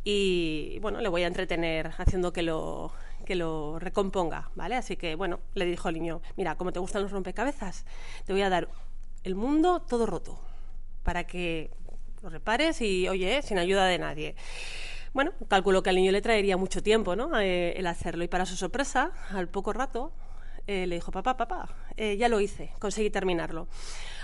y, 0.04 0.78
bueno, 0.80 1.00
le 1.00 1.08
voy 1.08 1.24
a 1.24 1.26
entretener 1.26 1.92
haciendo 1.98 2.32
que 2.32 2.42
lo, 2.42 2.92
que 3.26 3.34
lo 3.34 3.78
recomponga, 3.78 4.50
¿vale? 4.54 4.76
Así 4.76 4.96
que, 4.96 5.14
bueno, 5.14 5.40
le 5.54 5.66
dijo 5.66 5.88
al 5.88 5.94
niño, 5.94 6.22
mira, 6.36 6.54
como 6.54 6.72
te 6.72 6.78
gustan 6.78 7.02
los 7.02 7.10
rompecabezas, 7.10 7.84
te 8.24 8.32
voy 8.32 8.42
a 8.42 8.48
dar 8.48 8.68
el 9.24 9.34
mundo 9.34 9.80
todo 9.80 10.06
roto 10.06 10.38
para 11.04 11.24
que 11.24 11.70
lo 12.22 12.30
repares 12.30 12.80
y, 12.80 13.08
oye, 13.08 13.42
sin 13.42 13.58
ayuda 13.58 13.86
de 13.86 13.98
nadie. 13.98 14.34
Bueno, 15.14 15.32
calculo 15.46 15.84
que 15.84 15.90
al 15.90 15.96
niño 15.96 16.10
le 16.10 16.20
traería 16.20 16.56
mucho 16.56 16.82
tiempo, 16.82 17.14
¿no? 17.14 17.38
Eh, 17.38 17.78
el 17.78 17.86
hacerlo. 17.86 18.24
Y 18.24 18.28
para 18.28 18.46
su 18.46 18.56
sorpresa, 18.56 19.12
al 19.30 19.48
poco 19.48 19.72
rato, 19.72 20.12
eh, 20.66 20.88
le 20.88 20.96
dijo, 20.96 21.12
papá, 21.12 21.36
papá, 21.36 21.68
eh, 21.96 22.16
ya 22.16 22.28
lo 22.28 22.40
hice, 22.40 22.72
conseguí 22.80 23.10
terminarlo. 23.10 23.68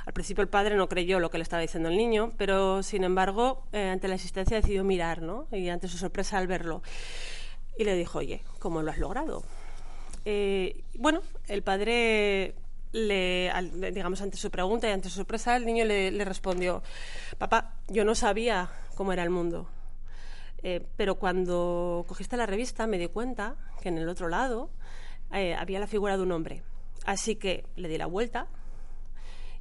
Al 0.04 0.12
principio 0.12 0.42
el 0.42 0.48
padre 0.48 0.74
no 0.74 0.88
creyó 0.88 1.20
lo 1.20 1.30
que 1.30 1.38
le 1.38 1.42
estaba 1.42 1.62
diciendo 1.62 1.90
el 1.90 1.96
niño, 1.96 2.32
pero 2.38 2.82
sin 2.82 3.04
embargo, 3.04 3.62
ante 3.72 4.08
la 4.08 4.16
existencia 4.16 4.56
decidió 4.56 4.82
mirar, 4.82 5.22
¿no? 5.22 5.46
Y 5.52 5.68
ante 5.68 5.86
su 5.86 5.96
sorpresa 5.96 6.38
al 6.38 6.48
verlo. 6.48 6.82
Y 7.78 7.84
le 7.84 7.94
dijo, 7.94 8.18
oye, 8.18 8.42
¿cómo 8.58 8.82
lo 8.82 8.90
has 8.90 8.98
logrado? 8.98 9.44
bueno, 10.98 11.22
el 11.48 11.62
padre 11.62 12.54
le, 12.92 13.52
digamos, 13.92 14.20
ante 14.20 14.36
su 14.36 14.50
pregunta 14.50 14.88
y 14.88 14.92
ante 14.92 15.08
su 15.08 15.16
sorpresa, 15.16 15.56
el 15.56 15.64
niño 15.64 15.84
le, 15.84 16.24
respondió, 16.24 16.82
papá, 17.38 17.74
yo 17.88 18.04
no 18.04 18.14
sabía 18.14 18.70
cómo 18.94 19.12
era 19.12 19.22
el 19.22 19.30
mundo, 19.30 19.68
eh, 20.62 20.84
pero 20.96 21.16
cuando 21.16 22.04
cogiste 22.08 22.36
la 22.36 22.46
revista 22.46 22.86
me 22.86 22.98
di 22.98 23.08
cuenta 23.08 23.56
que 23.80 23.88
en 23.88 23.98
el 23.98 24.08
otro 24.08 24.28
lado 24.28 24.70
eh, 25.32 25.54
había 25.54 25.80
la 25.80 25.86
figura 25.86 26.16
de 26.16 26.22
un 26.22 26.32
hombre. 26.32 26.62
Así 27.06 27.36
que 27.36 27.64
le 27.76 27.88
di 27.88 27.96
la 27.96 28.06
vuelta 28.06 28.46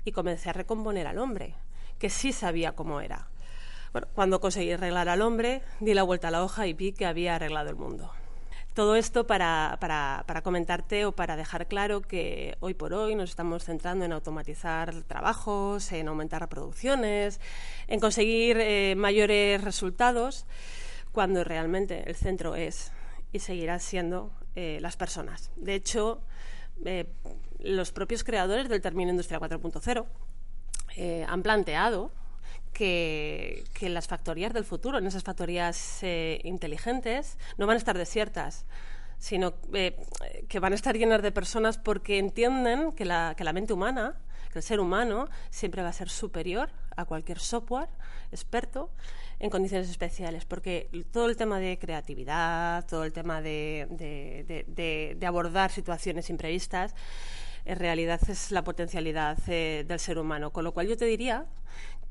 y 0.03 0.11
comencé 0.11 0.49
a 0.49 0.53
recomponer 0.53 1.07
al 1.07 1.19
hombre, 1.19 1.55
que 1.97 2.09
sí 2.09 2.33
sabía 2.33 2.73
cómo 2.73 3.01
era. 3.01 3.29
Bueno, 3.91 4.07
cuando 4.13 4.39
conseguí 4.39 4.71
arreglar 4.71 5.09
al 5.09 5.21
hombre, 5.21 5.61
di 5.79 5.93
la 5.93 6.03
vuelta 6.03 6.27
a 6.27 6.31
la 6.31 6.43
hoja 6.43 6.67
y 6.67 6.73
vi 6.73 6.91
que 6.91 7.05
había 7.05 7.35
arreglado 7.35 7.69
el 7.69 7.75
mundo. 7.75 8.11
Todo 8.79 8.95
esto 8.95 9.27
para, 9.27 9.77
comentarte 10.41 11.03
o 11.03 11.11
para 11.11 11.35
dejar 11.35 11.67
claro 11.67 11.99
que 11.99 12.55
hoy 12.61 12.73
por 12.73 12.93
hoy 12.93 13.13
nos 13.13 13.31
estamos 13.31 13.65
centrando 13.65 14.05
en 14.05 14.13
automatizar 14.13 15.03
trabajos, 15.03 15.91
en 15.91 16.07
aumentar 16.07 16.39
reproducciones, 16.39 17.41
en 17.89 17.99
conseguir 17.99 18.55
eh, 18.57 18.95
mayores 18.95 19.61
resultados, 19.61 20.45
cuando 21.11 21.43
realmente 21.43 22.09
el 22.09 22.15
centro 22.15 22.55
es 22.55 22.93
y 23.33 23.39
seguirá 23.39 23.79
siendo 23.79 24.31
eh, 24.55 24.77
las 24.79 24.95
personas. 24.95 25.51
De 25.57 25.75
hecho, 25.75 26.21
eh, 26.85 27.05
los 27.59 27.91
propios 27.91 28.23
creadores 28.23 28.69
del 28.69 28.79
término 28.79 29.11
Industria 29.11 29.41
4.0 29.41 30.05
han 31.27 31.43
planteado 31.43 32.13
que, 32.73 33.65
las 33.81 34.07
factorías 34.07 34.53
del 34.53 34.63
futuro, 34.63 34.97
en 34.97 35.07
esas 35.07 35.23
factorías 35.23 35.99
eh, 36.01 36.39
inteligentes, 36.43 37.37
no 37.57 37.67
van 37.67 37.75
a 37.75 37.77
estar 37.77 37.97
desiertas, 37.97 38.65
sino 39.17 39.53
eh, 39.73 39.97
que 40.47 40.59
van 40.59 40.71
a 40.71 40.75
estar 40.75 40.97
llenas 40.97 41.21
de 41.21 41.31
personas 41.31 41.77
porque 41.77 42.19
entienden 42.19 42.93
que 42.93 43.05
la, 43.05 43.33
que 43.35 43.43
la 43.43 43.53
mente 43.53 43.73
humana, 43.73 44.17
que 44.51 44.59
el 44.59 44.63
ser 44.63 44.79
humano, 44.79 45.27
siempre 45.49 45.81
va 45.83 45.89
a 45.89 45.93
ser 45.93 46.09
superior 46.09 46.69
a 46.95 47.05
cualquier 47.05 47.39
software 47.39 47.89
experto 48.31 48.89
en 49.39 49.49
condiciones 49.49 49.89
especiales, 49.89 50.45
porque 50.45 50.89
todo 51.11 51.29
el 51.29 51.37
tema 51.37 51.59
de 51.59 51.77
creatividad, 51.79 52.85
todo 52.87 53.03
el 53.03 53.13
tema 53.13 53.41
de, 53.41 53.87
de 54.67 55.25
abordar 55.25 55.71
situaciones 55.71 56.29
imprevistas, 56.29 56.93
en 57.65 57.77
realidad 57.77 58.19
es 58.27 58.51
la 58.51 58.63
potencialidad 58.63 59.37
eh, 59.47 59.85
del 59.87 59.99
ser 59.99 60.17
humano. 60.17 60.51
Con 60.51 60.63
lo 60.63 60.73
cual 60.73 60.87
yo 60.87 60.97
te 60.97 61.05
diría 61.05 61.45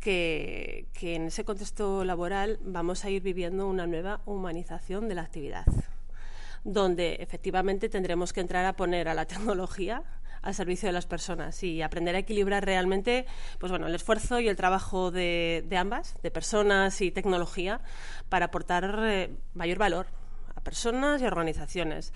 que, 0.01 0.87
en 1.01 1.27
ese 1.27 1.45
contexto 1.45 2.05
laboral 2.05 2.59
vamos 2.63 3.05
a 3.05 3.11
ir 3.11 3.23
viviendo 3.23 3.67
una 3.67 3.87
nueva 3.87 4.21
humanización 4.27 5.09
de 5.09 5.15
la 5.15 5.23
actividad, 5.23 5.67
donde 6.65 7.17
efectivamente 7.21 7.89
tendremos 7.89 8.33
que 8.33 8.41
entrar 8.41 8.65
a 8.65 8.77
poner 8.77 9.09
a 9.09 9.15
la 9.15 9.27
tecnología 9.27 10.03
al 10.43 10.55
servicio 10.55 10.89
de 10.89 10.93
las 10.93 11.07
personas 11.07 11.63
y 11.65 11.83
aprender 11.83 12.15
a 12.15 12.21
equilibrar 12.21 12.65
realmente 12.65 13.27
pues 13.59 13.71
bueno, 13.71 13.89
el 13.89 13.95
esfuerzo 13.95 14.39
y 14.39 14.49
el 14.49 14.57
trabajo 14.57 15.11
de, 15.11 15.67
ambas, 15.77 16.15
de 16.23 16.31
personas 16.31 17.01
y 17.01 17.11
tecnología, 17.11 17.81
para 18.29 18.47
aportar 18.47 19.01
eh, 19.03 19.31
mayor 19.55 19.79
valor 19.79 20.07
a 20.55 20.61
personas 20.61 21.21
y 21.21 21.27
organizaciones. 21.27 22.13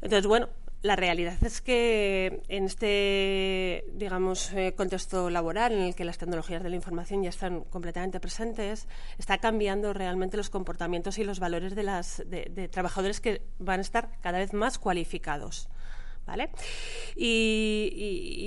Entonces, 0.00 0.26
bueno, 0.26 0.48
la 0.82 0.96
realidad 0.96 1.42
es 1.42 1.60
que 1.60 2.42
en 2.48 2.64
este, 2.64 3.84
digamos, 3.92 4.52
eh, 4.52 4.74
contexto 4.76 5.30
laboral 5.30 5.72
en 5.72 5.80
el 5.80 5.94
que 5.94 6.04
las 6.04 6.18
tecnologías 6.18 6.62
de 6.62 6.70
la 6.70 6.76
información 6.76 7.22
ya 7.22 7.30
están 7.30 7.62
completamente 7.64 8.20
presentes, 8.20 8.86
está 9.18 9.38
cambiando 9.38 9.92
realmente 9.92 10.36
los 10.36 10.50
comportamientos 10.50 11.18
y 11.18 11.24
los 11.24 11.40
valores 11.40 11.74
de, 11.74 11.82
las, 11.82 12.22
de, 12.26 12.68
trabajadores 12.68 13.20
que 13.20 13.42
van 13.58 13.80
a 13.80 13.82
estar 13.82 14.10
cada 14.20 14.38
vez 14.38 14.52
más 14.52 14.78
cualificados. 14.78 15.68
¿Vale? 16.26 16.50
Y, 17.14 17.92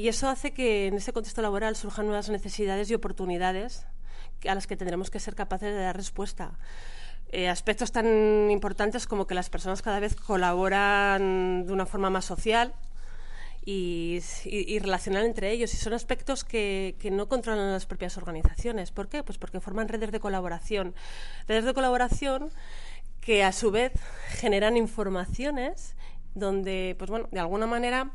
y, 0.01 0.07
eso 0.09 0.27
hace 0.27 0.51
que 0.51 0.87
en 0.87 0.95
ese 0.95 1.13
contexto 1.13 1.41
laboral 1.41 1.77
surjan 1.77 2.07
nuevas 2.07 2.29
necesidades 2.29 2.91
y 2.91 2.93
oportunidades 2.93 3.87
a 4.45 4.53
las 4.53 4.67
que 4.67 4.75
tendremos 4.75 5.09
que 5.09 5.21
ser 5.21 5.33
capaces 5.33 5.73
de 5.73 5.81
dar 5.81 5.95
respuesta. 5.95 6.57
Eh, 7.31 7.47
aspectos 7.47 7.91
tan 7.91 8.49
importantes 8.49 9.05
como 9.05 9.27
que 9.27 9.35
las 9.35 9.49
personas 9.49 9.81
cada 9.81 9.99
vez 9.99 10.15
colaboran 10.15 11.65
de 11.67 11.73
una 11.73 11.85
forma 11.85 12.09
más 12.09 12.25
social 12.25 12.73
y, 13.63 14.19
y, 14.45 14.79
relacional 14.79 15.25
entre 15.25 15.51
ellos. 15.51 15.73
Y 15.73 15.77
son 15.77 15.93
aspectos 15.93 16.43
que, 16.43 16.95
que, 16.99 17.11
no 17.11 17.27
controlan 17.27 17.71
las 17.71 17.85
propias 17.85 18.17
organizaciones. 18.17 18.91
¿Por 18.91 19.09
qué? 19.09 19.21
Pues 19.21 19.37
porque 19.37 19.59
forman 19.59 19.87
redes 19.89 20.11
de 20.11 20.19
colaboración. 20.19 20.95
Redes 21.47 21.65
de 21.65 21.73
colaboración 21.73 22.49
que 23.21 23.43
a 23.43 23.51
su 23.51 23.69
vez 23.69 23.93
generan 24.29 24.75
informaciones 24.75 25.95
donde, 26.33 26.95
pues 26.97 27.11
bueno, 27.11 27.27
de 27.31 27.39
alguna 27.39 27.67
manera 27.67 28.11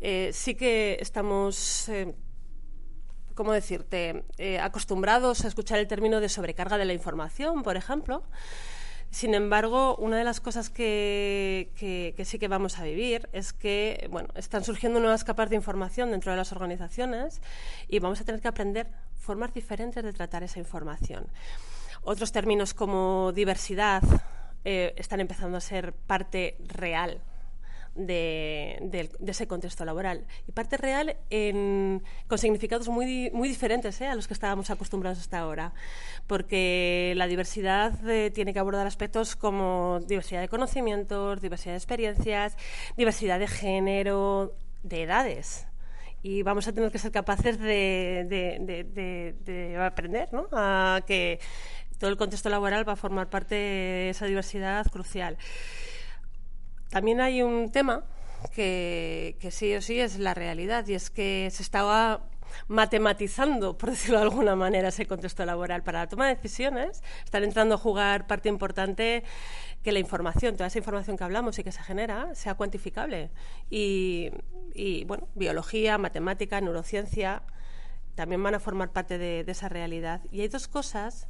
eh, 0.00 0.30
sí 0.32 0.54
que 0.54 0.96
estamos 1.00 1.88
eh, 1.88 2.14
¿cómo 3.38 3.52
decirte?, 3.52 4.24
eh, 4.36 4.58
acostumbrados 4.58 5.44
a 5.44 5.48
escuchar 5.48 5.78
el 5.78 5.86
término 5.86 6.18
de 6.18 6.28
sobrecarga 6.28 6.76
de 6.76 6.84
la 6.84 6.92
información, 6.92 7.62
por 7.62 7.76
ejemplo. 7.76 8.24
Sin 9.12 9.32
embargo, 9.32 9.94
una 9.94 10.18
de 10.18 10.24
las 10.24 10.40
cosas 10.40 10.70
que, 10.70 11.70
sí 12.24 12.38
que 12.40 12.48
vamos 12.48 12.80
a 12.80 12.82
vivir 12.82 13.28
es 13.32 13.52
que 13.52 14.08
bueno, 14.10 14.28
están 14.34 14.64
surgiendo 14.64 14.98
nuevas 14.98 15.22
capas 15.22 15.50
de 15.50 15.54
información 15.54 16.10
dentro 16.10 16.32
de 16.32 16.36
las 16.36 16.50
organizaciones 16.50 17.40
y 17.86 18.00
vamos 18.00 18.20
a 18.20 18.24
tener 18.24 18.40
que 18.40 18.48
aprender 18.48 18.88
formas 19.16 19.54
diferentes 19.54 20.02
de 20.02 20.12
tratar 20.12 20.42
esa 20.42 20.58
información. 20.58 21.28
Otros 22.02 22.32
términos 22.32 22.74
como 22.74 23.30
diversidad 23.32 24.02
eh, 24.64 24.94
están 24.96 25.20
empezando 25.20 25.58
a 25.58 25.60
ser 25.60 25.92
parte 25.92 26.56
real 26.66 27.20
de, 27.98 29.10
ese 29.26 29.46
contexto 29.46 29.84
laboral. 29.84 30.26
Y 30.46 30.52
parte 30.52 30.76
real 30.76 31.16
con 32.28 32.38
significados 32.38 32.88
muy, 32.88 33.30
muy 33.32 33.48
diferentes 33.48 34.00
¿eh? 34.00 34.06
a 34.06 34.14
los 34.14 34.26
que 34.26 34.34
estábamos 34.34 34.70
acostumbrados 34.70 35.18
hasta 35.18 35.38
ahora, 35.38 35.72
porque 36.26 37.12
la 37.16 37.26
diversidad 37.26 37.92
eh, 38.08 38.30
tiene 38.30 38.52
que 38.52 38.58
abordar 38.58 38.86
aspectos 38.86 39.36
como 39.36 40.00
diversidad 40.06 40.40
de 40.40 40.48
conocimientos, 40.48 41.40
diversidad 41.40 41.72
de 41.72 41.78
experiencias, 41.78 42.56
diversidad 42.96 43.38
de 43.38 43.48
género, 43.48 44.54
de 44.82 45.02
edades 45.02 45.66
y 46.22 46.42
vamos 46.42 46.66
a 46.66 46.72
tener 46.72 46.90
que 46.90 46.98
ser 46.98 47.12
capaces 47.12 47.58
de, 47.58 48.26
aprender 49.80 50.32
¿no? 50.32 50.48
a 50.52 51.00
que 51.06 51.38
todo 51.98 52.10
el 52.10 52.16
contexto 52.16 52.48
laboral 52.48 52.88
va 52.88 52.94
a 52.94 52.96
formar 52.96 53.28
parte 53.28 53.54
de 53.54 54.10
esa 54.10 54.26
diversidad 54.26 54.86
crucial. 54.90 55.36
También 56.90 57.20
hay 57.20 57.42
un 57.42 57.70
tema 57.70 58.04
que, 58.54 59.36
sí 59.50 59.74
o 59.74 59.82
sí 59.82 60.00
es 60.00 60.18
la 60.18 60.34
realidad 60.34 60.86
y 60.86 60.94
es 60.94 61.10
que 61.10 61.48
se 61.52 61.62
estaba 61.62 62.22
matematizando, 62.66 63.76
por 63.76 63.90
decirlo 63.90 64.18
de 64.18 64.24
alguna 64.24 64.56
manera, 64.56 64.88
ese 64.88 65.06
contexto 65.06 65.44
laboral 65.44 65.82
para 65.82 66.00
la 66.00 66.08
toma 66.08 66.28
de 66.28 66.36
decisiones, 66.36 67.02
están 67.24 67.44
entrando 67.44 67.74
a 67.74 67.78
jugar 67.78 68.26
parte 68.26 68.48
importante 68.48 69.22
que 69.82 69.92
la 69.92 69.98
información, 69.98 70.56
toda 70.56 70.68
esa 70.68 70.78
información 70.78 71.16
que 71.16 71.24
hablamos 71.24 71.58
y 71.58 71.64
que 71.64 71.72
se 71.72 71.82
genera, 71.82 72.34
sea 72.34 72.54
cuantificable. 72.54 73.30
Y, 73.70 74.30
bueno, 75.06 75.28
biología, 75.34 75.98
matemática, 75.98 76.60
neurociencia 76.60 77.42
también 78.14 78.42
van 78.42 78.54
a 78.54 78.60
formar 78.60 78.92
parte 78.92 79.18
de 79.18 79.44
esa 79.46 79.68
realidad. 79.68 80.22
Y 80.32 80.40
hay 80.40 80.48
dos 80.48 80.66
cosas 80.66 81.28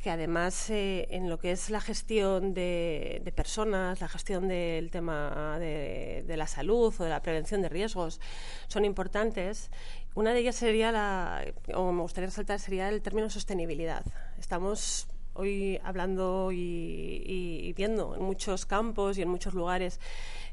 que 0.00 0.10
además 0.10 0.70
eh, 0.70 1.08
en 1.10 1.28
lo 1.28 1.38
que 1.38 1.50
es 1.50 1.70
la 1.70 1.80
gestión 1.80 2.54
de, 2.54 3.32
personas, 3.34 4.00
la 4.00 4.08
gestión 4.08 4.48
del 4.48 4.90
tema 4.90 5.58
de, 5.58 6.24
la 6.36 6.46
salud 6.46 6.94
o 6.98 7.04
de 7.04 7.10
la 7.10 7.20
prevención 7.20 7.62
de 7.62 7.68
riesgos 7.68 8.20
son 8.68 8.84
importantes. 8.84 9.70
Una 10.14 10.32
de 10.32 10.40
ellas 10.40 10.56
sería 10.56 10.92
la, 10.92 11.44
o 11.74 11.92
me 11.92 12.02
gustaría 12.02 12.26
resaltar, 12.26 12.60
sería 12.60 12.88
el 12.88 13.02
término 13.02 13.28
sostenibilidad. 13.28 14.04
Estamos 14.38 15.08
hoy 15.34 15.80
hablando 15.84 16.50
y, 16.52 17.22
y 17.26 17.72
viendo 17.72 18.14
en 18.16 18.22
muchos 18.22 18.66
campos 18.66 19.18
y 19.18 19.22
en 19.22 19.28
muchos 19.28 19.54
lugares 19.54 20.00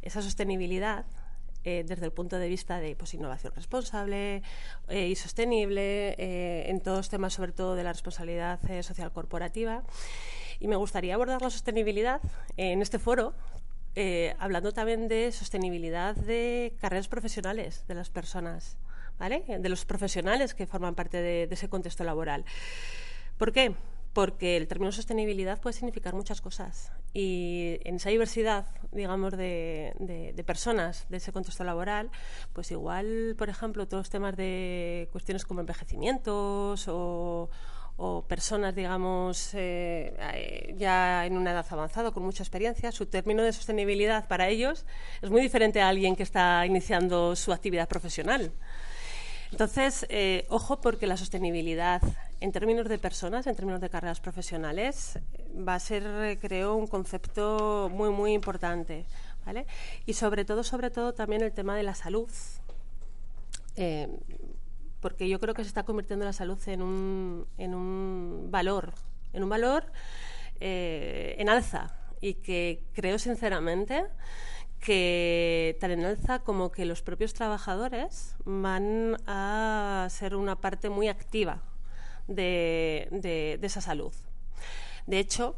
esa 0.02 0.22
sostenibilidad 0.22 1.06
eh, 1.68 1.84
desde 1.84 2.06
el 2.06 2.12
punto 2.12 2.38
de 2.38 2.48
vista 2.48 2.80
de 2.80 2.96
pues, 2.96 3.16
innovación 3.16 3.52
responsable 3.56 4.44
eh, 4.88 5.08
y 5.08 5.16
sostenible, 5.16 6.10
eh, 6.20 6.70
en 6.70 6.80
todos 6.80 7.10
temas 7.10 7.34
sobre 7.34 7.54
todo 7.54 7.74
de 7.74 7.84
la 7.84 7.92
responsabilidad 7.92 8.60
social 8.84 9.12
corporativa. 9.12 9.84
Y 10.60 10.68
me 10.68 10.76
gustaría 10.76 11.16
abordar 11.16 11.42
la 11.42 11.50
sostenibilidad 11.50 12.22
en 12.56 12.84
este 12.84 13.00
foro, 13.00 13.34
hablando 14.38 14.74
también 14.74 15.08
de 15.08 15.32
sostenibilidad 15.32 16.16
de 16.16 16.74
carreras 16.80 17.08
profesionales 17.08 17.84
de 17.88 17.96
las 17.96 18.10
personas, 18.10 18.78
¿vale? 19.18 19.44
de 19.48 19.70
los 19.70 19.86
profesionales 19.86 20.54
que 20.54 20.68
forman 20.68 20.94
parte 20.94 21.18
de, 21.18 21.48
de 21.48 21.56
ese 21.56 21.68
contexto 21.68 22.04
laboral. 22.04 22.46
¿Por 23.38 23.52
qué? 23.52 23.76
Porque 24.16 24.56
el 24.56 24.70
término 24.70 24.94
sostenibilidad 24.94 25.60
puede 25.60 25.74
significar 25.74 26.14
muchas 26.14 26.40
cosas. 26.40 26.94
Y 27.14 27.80
en 27.84 27.98
esa 27.98 28.12
diversidad, 28.12 28.66
digamos, 28.94 29.36
de, 29.36 30.42
personas 30.48 31.06
de 31.10 31.18
ese 31.18 31.34
contexto 31.34 31.66
laboral, 31.66 32.10
pues 32.54 32.72
igual, 32.72 33.36
por 33.38 33.50
ejemplo, 33.50 33.90
todos 33.90 34.06
los 34.06 34.10
temas 34.10 34.38
de 34.38 35.10
cuestiones 35.12 35.44
como 35.44 35.60
envejecimientos 35.60 36.86
o, 36.88 37.50
personas, 38.30 38.74
digamos, 38.74 39.54
eh, 39.54 40.16
eh, 40.34 40.76
ya 40.78 41.26
en 41.26 41.36
una 41.36 41.52
edad 41.52 41.66
avanzada, 41.70 42.12
con 42.12 42.24
mucha 42.24 42.42
experiencia, 42.42 42.94
su 42.94 43.08
término 43.08 43.44
de 43.44 43.52
sostenibilidad 43.52 44.30
para 44.30 44.48
ellos 44.48 44.86
es 45.22 45.30
muy 45.30 45.42
diferente 45.42 45.82
a 45.82 45.90
alguien 45.90 46.16
que 46.16 46.24
está 46.24 46.66
iniciando 46.66 47.36
su 47.36 47.52
actividad 47.52 47.90
profesional. 47.90 48.54
Entonces, 49.52 50.06
eh, 50.10 50.46
ojo 50.50 50.82
porque 50.82 51.08
la 51.08 51.18
sostenibilidad 51.18 52.02
en 52.40 52.52
términos 52.52 52.88
de 52.88 52.98
personas, 52.98 53.48
en 53.48 53.56
términos 53.56 53.82
de 53.82 53.90
carreras 53.90 54.20
profesionales, 54.20 55.20
va 55.56 55.76
a 55.76 55.80
ser, 55.80 56.04
eh, 56.06 56.38
creo, 56.40 56.76
un 56.76 56.88
concepto 56.88 57.90
muy, 57.92 58.10
muy 58.10 58.34
importante. 58.34 59.06
¿vale? 59.46 59.66
Y 60.06 60.14
sobre 60.14 60.46
todo, 60.46 60.64
sobre 60.64 60.90
todo, 60.90 61.14
también 61.14 61.42
el 61.42 61.54
tema 61.54 61.76
de 61.76 61.84
la 61.84 61.96
salud. 61.96 62.30
Eh, 63.76 64.10
porque 65.00 65.30
yo 65.30 65.40
creo 65.40 65.54
que 65.54 65.64
se 65.64 65.68
está 65.68 65.84
convirtiendo 65.84 66.26
la 66.26 66.34
salud 66.34 66.60
en 66.68 66.82
un, 66.82 67.48
en 67.58 67.76
un 67.76 68.48
valor, 68.50 68.94
en 69.34 69.44
un 69.44 69.50
valor 69.50 69.86
en 70.60 71.50
alza. 71.50 71.94
Y 72.22 72.36
que 72.36 72.86
creo 72.94 73.20
sinceramente 73.20 74.06
que 74.80 75.78
tal 75.80 75.92
en 75.92 76.06
alza 76.06 76.40
como 76.40 76.72
que 76.72 76.86
los 76.86 77.02
propios 77.02 77.34
trabajadores 77.34 78.36
van 78.46 79.18
a 79.28 80.08
ser 80.10 80.36
una 80.36 80.56
parte 80.56 80.90
muy 80.90 81.08
activa 81.08 81.62
de, 82.28 83.60
esa 83.62 83.82
salud. 83.82 84.14
De 85.08 85.20
hecho, 85.20 85.56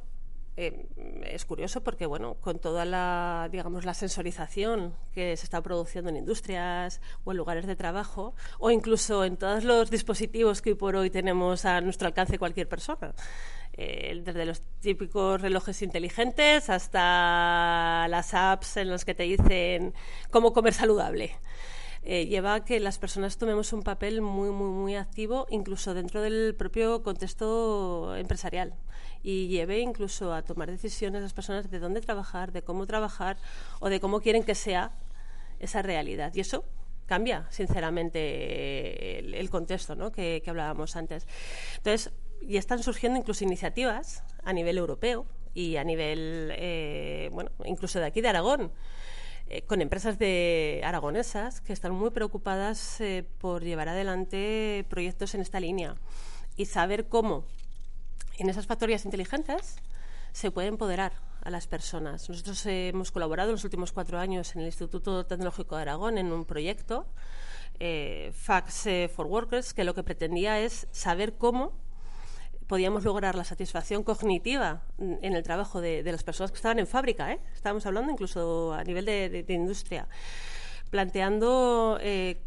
eh, 0.57 0.87
es 1.23 1.45
curioso 1.45 1.83
porque, 1.83 2.05
bueno, 2.05 2.35
con 2.35 2.59
toda 2.59 2.83
la, 2.83 3.47
digamos, 3.51 3.85
la 3.85 3.93
sensorización 3.93 4.95
que 5.13 5.37
se 5.37 5.45
está 5.45 5.61
produciendo 5.61 6.09
en 6.09 6.17
industrias 6.17 6.99
o 7.23 7.31
en 7.31 7.37
lugares 7.37 7.67
de 7.67 7.75
trabajo, 7.75 8.33
o 8.59 8.71
incluso 8.71 9.23
en 9.23 9.37
todos 9.37 9.63
los 9.63 9.91
dispositivos 9.91 10.61
que 10.61 10.71
hoy 10.71 10.75
por 10.75 10.95
hoy 10.95 11.09
tenemos 11.09 11.65
a 11.65 11.79
nuestro 11.81 12.07
alcance 12.07 12.39
cualquier 12.39 12.67
persona, 12.67 13.13
eh, 13.73 14.19
desde 14.25 14.45
los 14.45 14.61
típicos 14.81 15.41
relojes 15.41 15.81
inteligentes 15.83 16.69
hasta 16.69 18.07
las 18.09 18.33
apps 18.33 18.77
en 18.77 18.89
las 18.89 19.05
que 19.05 19.13
te 19.13 19.23
dicen 19.23 19.93
cómo 20.31 20.53
comer 20.53 20.73
saludable. 20.73 21.35
Eh, 22.09 22.25
lleva 22.25 22.53
a 22.53 22.63
que 22.63 22.79
las 22.79 22.99
personas 22.99 23.37
tomemos 23.37 23.73
un 23.73 23.83
papel 23.83 24.21
muy, 24.21 24.49
muy, 24.49 24.69
muy 24.69 24.95
activo, 24.95 25.45
incluso 25.49 25.93
dentro 25.93 26.21
del 26.21 26.55
propio 26.55 27.03
contexto 27.03 28.15
empresarial. 28.15 28.75
Y 29.23 29.49
lleve 29.49 29.81
incluso 29.81 30.33
a 30.33 30.41
tomar 30.41 30.71
decisiones 30.71 31.21
las 31.21 31.33
personas 31.33 31.69
de 31.69 31.79
dónde 31.79 31.99
trabajar, 31.99 32.53
de 32.53 32.61
cómo 32.61 32.87
trabajar 32.87 33.35
o 33.81 33.89
de 33.89 33.99
cómo 33.99 34.21
quieren 34.21 34.43
que 34.43 34.55
sea 34.55 34.93
esa 35.59 35.81
realidad. 35.81 36.33
Y 36.33 36.39
eso 36.39 36.63
cambia, 37.07 37.45
sinceramente, 37.49 39.19
el, 39.19 39.49
contexto 39.49 39.95
¿no? 39.95 40.09
que, 40.13 40.41
que 40.41 40.49
hablábamos 40.49 40.95
antes. 40.95 41.27
Entonces, 41.75 42.13
y 42.39 42.55
están 42.55 42.81
surgiendo 42.83 43.19
incluso 43.19 43.43
iniciativas 43.43 44.23
a 44.45 44.53
nivel 44.53 44.77
europeo 44.77 45.25
y 45.53 45.75
a 45.75 45.83
nivel, 45.83 46.53
eh, 46.55 47.29
bueno, 47.33 47.51
incluso 47.65 47.99
de 47.99 48.05
aquí 48.05 48.21
de 48.21 48.29
Aragón, 48.29 48.71
eh, 49.49 49.61
con 49.61 49.81
empresas 49.81 50.19
de 50.19 50.81
aragonesas 50.83 51.61
que 51.61 51.71
están 51.71 51.93
muy 51.93 52.09
preocupadas 52.09 52.99
eh, 52.99 53.25
por 53.39 53.63
llevar 53.63 53.87
adelante 53.87 54.85
proyectos 54.89 55.35
en 55.35 55.41
esta 55.41 55.59
línea 55.59 55.95
y 56.57 56.65
saber 56.65 57.07
cómo 57.07 57.45
en 58.37 58.49
esas 58.49 58.67
factorías 58.67 59.05
inteligentes 59.05 59.77
se 60.33 60.51
puede 60.51 60.67
empoderar 60.67 61.13
a 61.43 61.49
las 61.49 61.65
personas. 61.65 62.27
Nosotros 62.27 62.65
hemos 62.65 63.11
colaborado 63.11 63.49
en 63.49 63.53
los 63.53 63.63
últimos 63.63 63.93
cuatro 63.93 64.19
años 64.19 64.53
en 64.53 64.61
el 64.61 64.67
Instituto 64.67 65.25
Tecnológico 65.25 65.77
de 65.77 65.83
Aragón 65.83 66.17
en 66.17 66.33
un 66.33 66.43
proyecto, 66.43 67.05
Fax 68.33 68.89
for 69.15 69.27
Workers, 69.27 69.73
que 69.73 69.85
lo 69.85 69.95
que 69.95 70.03
pretendía 70.03 70.59
es 70.59 70.87
saber 70.91 71.35
cómo 71.37 71.73
podíamos 72.67 73.05
lograr 73.05 73.35
la 73.35 73.43
satisfacción 73.43 74.03
cognitiva 74.03 74.83
en 74.99 75.33
el 75.33 75.43
trabajo 75.43 75.81
de, 75.81 76.03
las 76.03 76.23
personas 76.23 76.51
que 76.51 76.57
estaban 76.57 76.79
en 76.79 76.87
fábrica, 76.87 77.31
¿eh? 77.31 77.39
estábamos 77.55 77.85
hablando 77.85 78.11
incluso 78.11 78.73
a 78.73 78.83
nivel 78.83 79.05
de, 79.05 79.45
industria, 79.47 80.07
planteando 80.89 81.97
eh, 82.01 82.41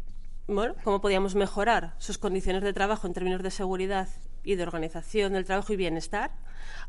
cómo 0.83 1.01
podíamos 1.01 1.35
mejorar 1.35 1.95
sus 1.97 2.17
condiciones 2.17 2.61
de 2.61 2.73
trabajo 2.73 3.07
en 3.07 3.13
términos 3.13 3.41
de 3.41 3.51
seguridad 3.51 4.09
y 4.43 4.55
de 4.55 4.63
organización 4.63 5.33
del 5.33 5.45
trabajo 5.45 5.73
y 5.73 5.75
bienestar, 5.75 6.31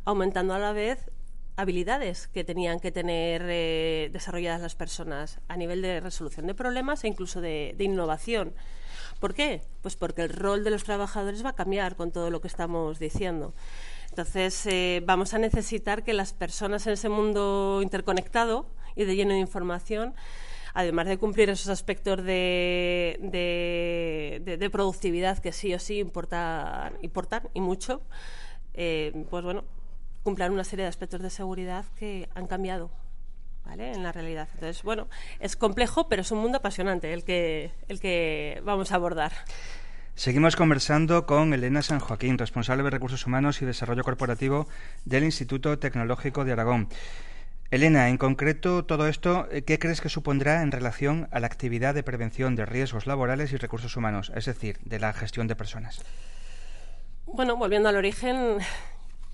aumentando 0.05 0.55
a 0.55 0.59
la 0.59 0.73
vez 0.73 1.11
habilidades 1.57 2.29
que 2.29 2.45
tenían 2.45 2.81
que 2.81 2.93
tener 2.93 3.43
eh, 3.47 4.11
desarrolladas 4.13 4.61
las 4.61 4.75
personas 4.75 5.39
a 5.49 5.57
nivel 5.57 5.83
de 5.83 6.01
resolución 6.01 6.47
de 6.47 6.55
problemas 6.55 7.05
e 7.05 7.09
incluso 7.09 7.41
de 7.41 7.77
innovación 7.79 8.55
¿Por 9.23 9.35
qué? 9.35 9.63
Pues 9.83 9.95
porque 9.95 10.23
el 10.23 10.31
rol 10.31 10.65
de 10.65 10.71
los 10.71 10.83
trabajadores 10.83 11.45
va 11.45 11.51
a 11.51 11.55
cambiar 11.55 11.95
con 11.95 12.11
todo 12.11 12.29
lo 12.29 12.41
que 12.41 12.49
estamos 12.49 12.99
diciendo. 12.99 13.55
Entonces, 14.09 14.67
eh, 14.67 15.01
vamos 15.07 15.33
a 15.33 15.39
necesitar 15.39 16.03
que 16.03 16.13
las 16.13 16.33
personas 16.33 16.89
en 16.89 16.95
ese 16.95 17.09
mundo 17.09 17.79
interconectado 17.85 18.67
y 18.97 19.05
de 19.05 19.15
lleno 19.15 19.31
de 19.31 19.39
información, 19.39 20.17
además 20.75 21.07
de 21.07 21.19
cumplir 21.19 21.51
esos 21.51 21.69
aspectos 21.69 22.25
de, 22.25 23.17
de, 24.43 24.71
productividad 24.71 25.39
que 25.39 25.53
sí 25.53 25.73
o 25.73 25.79
sí 25.79 26.01
importan, 26.01 26.99
importan 27.01 27.49
y 27.55 27.61
mucho, 27.61 28.03
eh, 28.75 29.25
pues 29.31 29.45
bueno, 29.45 29.63
cumplan 30.25 30.53
una 30.53 30.65
serie 30.65 30.83
de 30.83 30.89
aspectos 30.89 31.23
de 31.23 31.31
seguridad 31.31 31.85
que 31.95 32.29
han 32.35 32.49
cambiado 32.49 32.91
en 33.71 34.03
la 34.03 34.13
realidad. 34.13 34.49
Entonces, 34.55 34.83
bueno, 34.83 35.09
es 35.41 35.57
complejo, 35.57 36.09
pero 36.09 36.23
es 36.23 36.31
un 36.31 36.39
mundo 36.39 36.59
apasionante 36.59 37.13
el 37.13 37.25
que, 37.25 37.73
el 37.89 38.01
que 38.01 38.61
vamos 38.65 38.93
a 38.93 38.97
abordar. 38.97 39.33
Seguimos 40.15 40.57
conversando 40.57 41.25
con 41.25 41.55
Elena 41.55 41.81
San 41.81 41.99
Joaquín, 41.99 42.37
responsable 42.37 42.83
de 42.83 42.91
Recursos 42.91 43.27
Humanos 43.27 43.63
y 43.63 43.65
Desarrollo 43.65 44.05
Corporativo 44.05 44.69
del 45.07 45.25
Instituto 45.25 45.79
Tecnológico 45.79 46.45
de 46.45 46.53
Aragón. 46.53 46.89
Elena, 47.71 48.11
en 48.11 48.19
concreto, 48.19 48.85
todo 48.85 49.09
esto, 49.09 49.49
¿qué 49.67 49.79
crees 49.79 50.03
que 50.03 50.11
supondrá 50.11 50.61
en 50.61 50.71
relación 50.71 51.29
a 51.33 51.41
la 51.41 51.47
actividad 51.47 51.95
de 51.95 52.03
prevención 52.03 52.55
de 52.55 52.67
riesgos 52.67 53.07
laborales 53.07 53.53
y 53.53 53.57
recursos 53.57 53.97
humanos, 53.97 54.31
es 54.35 54.45
decir, 54.45 54.79
de 54.85 54.99
la 54.99 55.15
gestión 55.15 55.49
de 55.49 55.57
personas? 55.57 56.03
Bueno, 57.25 57.57
volviendo 57.57 57.89
al 57.89 57.97
origen, 57.97 58.59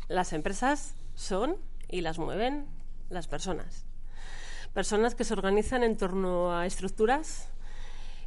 las 0.07 0.33
empresas 0.33 0.95
son 1.17 1.57
y 1.88 2.03
las 2.03 2.21
mueven 2.21 2.67
las 3.11 3.27
personas. 3.27 3.88
Personas 4.79 5.17
que 5.17 5.25
se 5.25 5.33
organizan 5.33 5.83
en 5.83 5.97
torno 5.97 6.57
a 6.57 6.64
estructuras 6.64 7.49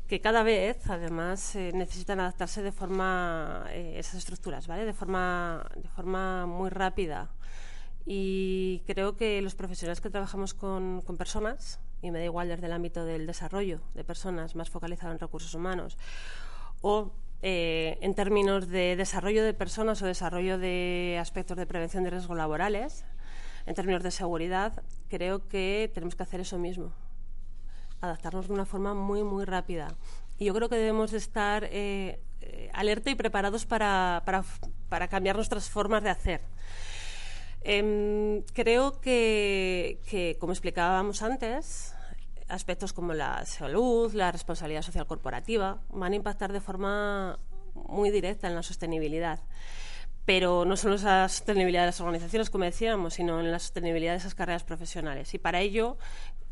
que 0.10 0.20
cada 0.20 0.44
vez, 0.44 0.86
además, 0.90 1.56
eh, 1.56 1.72
necesitan 1.74 2.20
adaptarse 2.20 2.62
de 2.62 2.74
forma 2.74 3.64
eh, 3.70 3.94
esas 3.96 4.16
estructuras, 4.16 4.68
¿vale? 4.68 4.84
De 4.84 4.92
forma 4.92 5.66
de 5.78 5.88
forma 5.88 6.46
muy 6.46 6.70
rápida. 6.70 7.32
Y 8.06 8.84
creo 8.86 9.16
que 9.16 9.42
los 9.42 9.56
profesionales 9.56 10.02
que 10.02 10.10
trabajamos 10.10 10.54
con, 10.54 11.00
con 11.06 11.16
personas, 11.16 11.80
y 12.02 12.12
me 12.12 12.20
da 12.20 12.26
igual 12.26 12.50
desde 12.50 12.66
el 12.66 12.74
ámbito 12.74 13.06
del 13.06 13.26
desarrollo 13.28 13.80
de 13.94 14.04
personas 14.04 14.54
más 14.54 14.70
focalizado 14.70 15.14
en 15.14 15.20
recursos 15.20 15.54
humanos, 15.54 15.98
o 16.82 17.14
eh, 17.44 17.98
en 18.02 18.14
términos 18.14 18.68
de 18.68 18.98
desarrollo 18.98 19.46
de 19.46 19.54
personas 19.54 20.02
o 20.02 20.06
desarrollo 20.06 20.58
de 20.58 21.18
aspectos 21.18 21.56
de 21.56 21.66
prevención 21.66 22.04
de 22.04 22.10
riesgos 22.10 22.36
laborales, 22.36 23.06
en 23.66 23.74
términos 23.74 24.04
de 24.04 24.12
seguridad, 24.12 24.84
creo 25.12 25.48
que 25.50 25.92
tenemos 25.94 26.16
que 26.16 26.24
hacer 26.24 26.40
eso 26.40 26.58
mismo 26.58 26.94
adaptarnos 28.02 28.48
de 28.48 28.54
una 28.54 28.66
forma 28.66 28.94
muy, 28.94 29.24
muy 29.24 29.46
rápida. 29.46 29.96
Y 30.38 30.46
yo 30.46 30.54
creo 30.54 30.70
que 30.70 30.76
debemos 30.76 31.12
de 31.12 31.20
estar 31.20 31.66
eh, 31.66 32.20
eh, 32.42 32.70
alerta 32.74 33.12
y 33.12 33.16
preparados 33.16 33.66
para, 33.66 34.24
para, 34.90 35.08
cambiar 35.08 35.36
nuestras 35.36 35.70
formas 35.70 36.02
de 36.02 36.10
hacer. 36.10 36.42
Em, 37.64 38.42
creo 38.54 39.00
que, 39.00 40.00
que, 40.10 40.36
como 40.40 40.52
explicábamos 40.52 41.22
antes, 41.22 41.94
aspectos 42.48 42.92
como 42.92 43.14
la 43.14 43.46
salud, 43.46 44.12
la 44.14 44.32
responsabilidad 44.32 44.82
social 44.82 45.06
corporativa, 45.06 45.80
van 45.90 46.14
a 46.14 46.16
impactar 46.16 46.52
de 46.52 46.60
forma 46.60 47.38
muy 47.76 48.10
directa 48.10 48.48
en 48.48 48.56
la 48.56 48.64
sostenibilidad. 48.64 49.40
Pero 50.32 50.64
no 50.64 50.78
solo 50.78 50.96
en 50.96 51.04
la 51.04 51.28
sostenibilidad 51.28 51.82
de 51.82 51.88
las 51.88 52.00
organizaciones, 52.00 52.50
como 52.50 52.64
decíamos, 52.64 53.16
sino 53.16 53.42
en 53.42 53.52
la 53.52 53.60
sostenibilidad 53.60 54.14
de 54.14 54.20
esas 54.20 54.34
carreras 54.34 54.64
profesionales. 54.64 55.34
Y 55.34 55.40
para 55.40 55.60
ello 55.60 55.98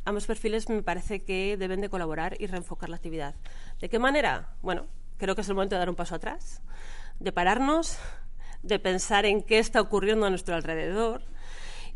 ambos 0.04 0.28
perfiles 0.28 0.68
me 0.68 0.84
parece 0.84 1.24
que 1.24 1.56
deben 1.56 1.80
de 1.80 1.88
colaborar 1.88 2.36
y 2.42 2.48
reenfocar 2.48 2.89
la 2.89 2.98
actividad. 2.98 3.36
¿De 3.80 3.88
qué 3.88 3.98
manera? 3.98 4.54
Bueno, 4.62 4.88
creo 5.18 5.34
que 5.34 5.39
es 5.44 5.48
el 5.48 5.56
momento 5.56 5.76
de 5.76 5.80
dar 5.80 5.89
un 5.89 5.96
paso 5.96 6.15
atrás, 6.15 6.62
de 7.22 7.32
pararnos, 7.32 7.98
de 8.63 8.80
pensar 8.80 9.26
en 9.26 9.44
qué 9.44 9.60
está 9.60 9.80
ocurriendo 9.80 10.26
a 10.26 10.30
nuestro 10.30 10.56
alrededor 10.56 11.22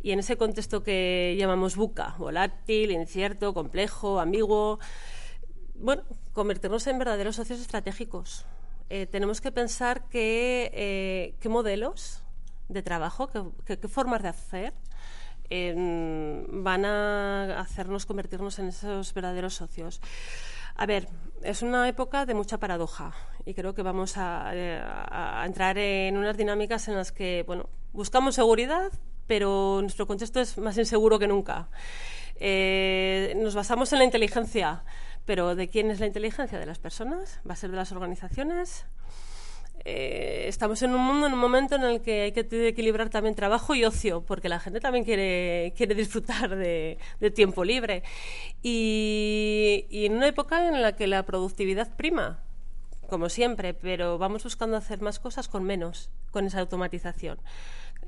y 0.02 0.12
en 0.12 0.20
ese 0.20 0.38
contexto 0.38 0.84
que 0.84 1.36
llamamos 1.38 1.76
buca, 1.76 2.16
volátil, 2.18 2.92
incierto, 2.92 3.54
complejo, 3.54 4.22
ambiguo, 4.22 4.80
bueno, 5.76 6.04
convertirnos 6.32 6.88
en 6.88 6.98
verdaderos 6.98 7.36
socios 7.36 7.60
estratégicos. 7.60 8.46
Eh, 8.96 9.08
tenemos 9.08 9.42
que 9.42 9.52
pensar 9.52 10.08
qué 10.08 10.70
eh, 10.72 11.50
modelos 11.50 12.22
de 12.70 12.84
trabajo, 12.84 13.28
qué 13.66 13.88
formas 13.88 14.22
de 14.22 14.30
hacer 14.30 14.72
van 15.50 16.86
a 16.86 17.60
hacernos 17.60 18.06
convertirnos 18.06 18.60
en 18.60 18.68
esos 18.68 19.12
verdaderos 19.16 19.56
socios. 19.56 20.00
A 20.76 20.86
ver, 20.86 21.08
es 21.42 21.64
una 21.64 21.90
época 21.90 22.28
de 22.28 22.36
mucha 22.36 22.60
paradoja 22.60 23.16
y 23.48 23.56
creo 23.56 23.74
que 23.74 23.82
vamos 23.82 24.14
a, 24.18 24.54
entrar 25.44 25.80
en 25.80 26.16
unas 26.16 26.38
dinámicas 26.38 26.88
en 26.88 26.96
las 26.96 27.12
que, 27.12 27.44
bueno, 27.48 27.70
buscamos 27.94 28.36
seguridad, 28.36 28.92
pero 29.26 29.80
nuestro 29.82 30.06
contexto 30.06 30.40
es 30.40 30.60
más 30.60 30.78
inseguro 30.78 31.18
que 31.18 31.28
nunca. 31.28 31.68
Eh, 32.36 33.34
nos 33.38 33.56
basamos 33.56 33.92
en 33.94 34.00
la 34.00 34.06
inteligencia, 34.06 34.84
pero 35.26 35.56
¿de 35.56 35.70
quién 35.70 35.92
es 35.92 36.00
la 36.00 36.08
inteligencia? 36.08 36.60
¿De 36.60 36.66
las 36.66 36.80
personas? 36.80 37.40
¿Va 37.48 37.54
a 37.54 37.56
ser 37.56 37.72
de 37.72 37.78
las 37.78 37.92
organizaciones? 37.92 38.86
Eh, 39.86 40.46
estamos 40.48 40.82
en 40.82 40.94
un 40.94 41.02
mundo, 41.02 41.28
en 41.28 41.34
un 41.34 41.40
momento 41.40 41.76
en 41.76 41.84
el 41.84 42.02
que 42.02 42.22
hay 42.22 42.32
que 42.32 42.68
equilibrar 42.68 43.10
también 43.10 43.36
trabajo 43.36 43.76
y 43.76 43.84
ocio, 43.84 44.22
porque 44.22 44.48
la 44.48 44.60
gente 44.60 44.80
también 44.80 45.04
quiere, 45.04 45.74
quiere 45.76 45.96
disfrutar 45.96 46.56
de, 46.56 46.98
tiempo 47.36 47.64
libre. 47.64 48.04
Y, 48.62 49.86
y 49.90 50.06
en 50.06 50.16
una 50.16 50.28
época 50.28 50.68
en 50.68 50.82
la 50.82 50.96
que 50.96 51.08
la 51.08 51.24
productividad 51.24 51.96
prima, 51.96 52.40
como 53.10 53.30
siempre, 53.30 53.74
pero 53.74 54.18
vamos 54.18 54.44
buscando 54.44 54.78
hacer 54.78 55.02
más 55.02 55.20
cosas 55.20 55.48
con 55.48 55.64
menos, 55.64 56.10
con 56.32 56.46
esa 56.46 56.60
automatización 56.60 57.40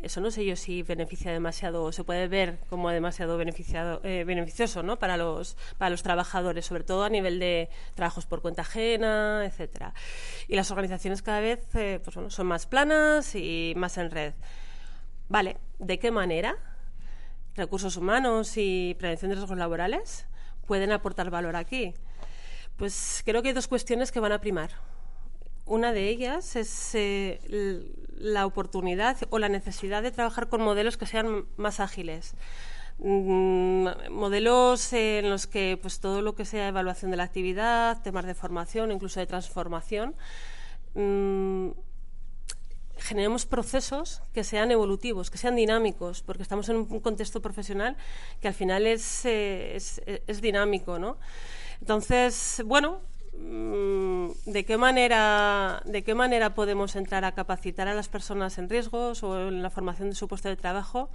eso 0.03 0.21
no 0.21 0.31
sé 0.31 0.45
yo 0.45 0.55
si 0.55 0.83
beneficia 0.83 1.31
demasiado 1.31 1.83
o 1.83 1.91
se 1.91 2.03
puede 2.03 2.27
ver 2.27 2.59
como 2.69 2.89
demasiado 2.89 3.37
beneficiado, 3.37 4.01
eh, 4.03 4.23
beneficioso 4.25 4.83
¿no? 4.83 4.97
para, 4.97 5.17
los, 5.17 5.57
para 5.77 5.89
los 5.89 6.03
trabajadores, 6.03 6.65
sobre 6.65 6.83
todo 6.83 7.03
a 7.03 7.09
nivel 7.09 7.39
de 7.39 7.69
trabajos 7.95 8.25
por 8.25 8.41
cuenta 8.41 8.61
ajena, 8.61 9.43
etcétera. 9.45 9.93
Y 10.47 10.55
las 10.55 10.71
organizaciones 10.71 11.21
cada 11.21 11.39
vez 11.39 11.59
eh, 11.75 11.99
pues, 12.03 12.15
bueno, 12.15 12.29
son 12.29 12.47
más 12.47 12.65
planas 12.65 13.35
y 13.35 13.73
más 13.75 13.97
en 13.97 14.11
red. 14.11 14.33
Vale, 15.29 15.57
¿de 15.79 15.99
qué 15.99 16.11
manera 16.11 16.57
recursos 17.55 17.97
humanos 17.97 18.53
y 18.57 18.95
prevención 18.99 19.29
de 19.29 19.35
riesgos 19.35 19.57
laborales 19.57 20.27
pueden 20.67 20.91
aportar 20.91 21.29
valor 21.29 21.55
aquí? 21.55 21.93
Pues 22.77 23.23
creo 23.25 23.41
que 23.41 23.49
hay 23.49 23.53
dos 23.53 23.67
cuestiones 23.67 24.11
que 24.11 24.19
van 24.19 24.33
a 24.33 24.41
primar. 24.41 24.71
Una 25.65 25.93
de 25.93 26.09
ellas 26.09 26.55
es 26.55 26.93
eh, 26.93 27.39
la 28.17 28.45
oportunidad 28.45 29.17
o 29.29 29.39
la 29.39 29.49
necesidad 29.49 30.03
de 30.03 30.11
trabajar 30.11 30.47
con 30.47 30.61
modelos 30.61 30.97
que 30.97 31.07
sean 31.07 31.45
más 31.57 31.79
ágiles. 31.79 32.35
Mm, 32.99 33.87
modelos 34.11 34.93
en 34.93 35.29
los 35.29 35.47
que 35.47 35.77
pues 35.81 35.99
todo 35.99 36.21
lo 36.21 36.35
que 36.35 36.45
sea 36.45 36.67
evaluación 36.67 37.11
de 37.11 37.17
la 37.17 37.23
actividad, 37.23 38.01
temas 38.03 38.25
de 38.25 38.35
formación, 38.35 38.91
incluso 38.91 39.19
de 39.19 39.25
transformación, 39.25 40.15
mm, 40.93 41.71
generemos 42.97 43.45
procesos 43.45 44.21
que 44.33 44.43
sean 44.43 44.71
evolutivos, 44.71 45.29
que 45.31 45.37
sean 45.37 45.55
dinámicos, 45.55 46.21
porque 46.21 46.43
estamos 46.43 46.69
en 46.69 46.77
un 46.77 46.99
contexto 47.01 47.41
profesional 47.41 47.97
que 48.39 48.47
al 48.47 48.53
final 48.53 48.87
es, 48.87 49.25
eh, 49.25 49.75
es, 49.75 50.01
es 50.05 50.41
dinámico, 50.41 50.99
¿no? 50.99 51.17
Entonces, 51.81 52.61
bueno, 52.65 53.01
¿De 54.45 54.63
qué, 54.65 54.77
manera, 54.77 55.81
¿De 55.85 56.03
qué 56.03 56.15
manera 56.15 56.53
podemos 56.53 56.95
entrar 56.95 57.25
a 57.25 57.33
capacitar 57.33 57.87
a 57.87 57.93
las 57.93 58.09
personas 58.09 58.57
en 58.57 58.69
riesgos 58.69 59.23
o 59.23 59.49
en 59.49 59.61
la 59.61 59.69
formación 59.69 60.09
de 60.09 60.15
su 60.15 60.27
puesto 60.27 60.49
de 60.49 60.55
trabajo, 60.55 61.09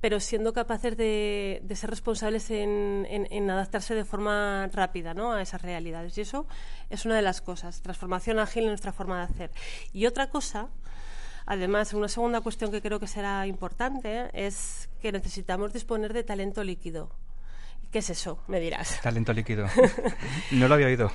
pero 0.00 0.20
siendo 0.20 0.52
capaces 0.52 0.96
de, 0.96 1.62
ser 1.74 1.90
responsables 1.90 2.50
en, 2.50 3.50
adaptarse 3.50 3.94
de 3.94 4.04
forma 4.04 4.68
rápida 4.72 5.14
¿no? 5.14 5.32
a 5.32 5.42
esas 5.42 5.62
realidades? 5.62 6.18
Y 6.18 6.22
eso 6.22 6.46
es 6.90 7.06
una 7.06 7.16
de 7.16 7.22
las 7.22 7.40
cosas, 7.40 7.80
transformación 7.80 8.38
ágil 8.38 8.64
en 8.64 8.70
nuestra 8.70 8.92
forma 8.92 9.18
de 9.18 9.24
hacer. 9.24 9.50
Y 9.92 10.06
otra 10.06 10.28
cosa, 10.28 10.68
además, 11.46 11.94
una 11.94 12.08
segunda 12.08 12.40
cuestión 12.40 12.70
que 12.70 12.82
creo 12.82 13.00
que 13.00 13.06
será 13.06 13.46
importante 13.46 14.30
es 14.32 14.88
que 15.00 15.12
necesitamos 15.12 15.72
disponer 15.72 16.12
de 16.12 16.24
talento 16.24 16.62
líquido 16.62 17.10
¿Qué 17.90 17.98
es 18.00 18.10
eso? 18.10 18.42
Me 18.48 18.60
dirás. 18.60 19.00
Talento 19.00 19.32
líquido. 19.32 19.66
no 20.52 20.68
lo 20.68 20.74
había 20.74 20.86
oído. 20.86 21.10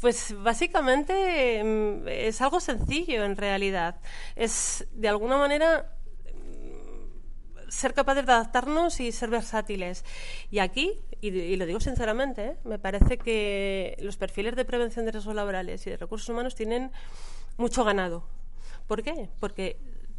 Pues 0.00 0.34
básicamente 0.36 1.62
mm, 1.62 2.08
es 2.08 2.40
algo 2.40 2.60
sencillo 2.60 3.24
en 3.24 3.36
realidad. 3.36 4.00
Es 4.34 4.86
de 4.92 5.08
alguna 5.08 5.36
manera 5.36 5.92
mm, 6.34 7.68
ser 7.70 7.94
capaces 7.94 8.26
de 8.26 8.32
adaptarnos 8.32 8.98
y 9.00 9.12
ser 9.12 9.30
versátiles. 9.30 10.04
Y 10.50 10.58
aquí, 10.58 10.94
y, 11.20 11.56
lo 11.56 11.66
digo 11.66 11.80
sinceramente, 11.80 12.46
¿eh? 12.46 12.56
me 12.64 12.78
parece 12.78 13.18
que 13.18 13.96
los 14.00 14.16
perfiles 14.16 14.56
de 14.56 14.64
prevención 14.64 15.04
de 15.04 15.12
riesgos 15.12 15.34
laborales 15.34 15.86
y 15.86 15.90
de 15.90 15.96
recursos 15.96 16.28
humanos 16.28 16.54
tienen 16.54 16.90
mucho 17.56 17.84
ganado. 17.84 18.26
¿Por 18.88 19.02
qué? 19.02 19.28
Porque 19.38 19.76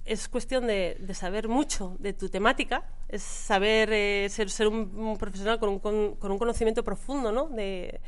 es 0.09 0.27
cuestión 0.27 0.65
de, 0.65 0.97
saber 1.13 1.47
mucho 1.47 1.95
de 1.99 2.13
tu 2.13 2.29
temática, 2.29 2.83
es 3.07 3.21
saber 3.21 3.93
eh, 3.93 4.27
ser, 4.29 4.49
ser 4.49 4.67
un, 4.67 5.17
profesional 5.19 5.59
con 5.59 5.69
un, 5.69 5.79
con, 5.79 6.31
un, 6.31 6.39
conocimiento 6.39 6.83
profundo 6.83 7.31
¿no? 7.31 7.47
de, 7.49 8.01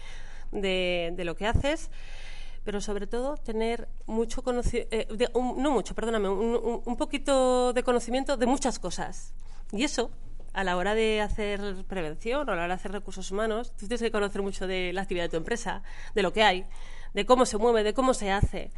de, 0.51 1.23
lo 1.23 1.35
que 1.35 1.45
haces, 1.45 1.91
pero 2.63 2.81
sobre 2.81 3.05
todo 3.05 3.37
tener 3.37 3.87
mucho 4.07 4.41
conocimiento, 4.41 4.95
eh, 4.95 5.07
no 5.33 5.69
mucho, 5.69 5.93
perdóname, 5.93 6.27
un, 6.27 6.81
un, 6.83 6.97
poquito 6.97 7.71
de 7.71 7.83
conocimiento 7.83 8.35
de 8.35 8.47
muchas 8.47 8.79
cosas. 8.79 9.35
Y 9.71 9.83
eso, 9.83 10.09
a 10.53 10.63
la 10.63 10.77
hora 10.77 10.95
de 10.95 11.21
hacer 11.21 11.85
prevención 11.87 12.49
o 12.49 12.51
a 12.51 12.55
la 12.55 12.63
hora 12.63 12.67
de 12.69 12.73
hacer 12.73 12.93
recursos 12.93 13.29
humanos, 13.29 13.73
tú 13.77 13.87
tienes 13.87 14.01
que 14.01 14.11
conocer 14.11 14.41
mucho 14.41 14.65
de 14.65 14.91
la 14.91 15.03
actividad 15.03 15.25
de 15.25 15.29
tu 15.29 15.37
empresa, 15.37 15.83
de 16.15 16.23
lo 16.23 16.33
que 16.33 16.41
hay, 16.41 16.65
de 17.13 17.27
cómo 17.27 17.45
se 17.45 17.59
mueve, 17.59 17.83
de 17.83 17.93
cómo 17.93 18.15
se 18.15 18.31
hace. 18.31 18.71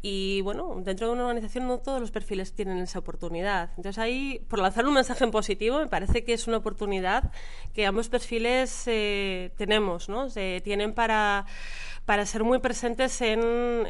Y 0.00 0.42
bueno, 0.42 0.76
dentro 0.84 1.08
de 1.08 1.12
una 1.14 1.22
organización 1.24 1.66
no 1.66 1.78
todos 1.78 2.00
los 2.00 2.12
perfiles 2.12 2.52
tienen 2.52 2.78
esa 2.78 3.00
oportunidad. 3.00 3.70
Entonces 3.76 3.98
ahí, 3.98 4.44
por 4.48 4.60
lanzar 4.60 4.86
un 4.86 4.94
mensaje 4.94 5.24
en 5.24 5.30
positivo, 5.30 5.78
me 5.78 5.88
parece 5.88 6.24
que 6.24 6.34
es 6.34 6.46
una 6.46 6.58
oportunidad 6.58 7.32
que 7.74 7.84
ambos 7.84 8.08
perfiles 8.08 8.84
eh, 8.86 9.50
tenemos, 9.56 10.08
¿no? 10.08 10.30
Se 10.30 10.60
tienen 10.62 10.94
para, 10.94 11.46
para 12.04 12.24
ser 12.26 12.44
muy 12.44 12.60
presentes 12.60 13.20
en, 13.20 13.40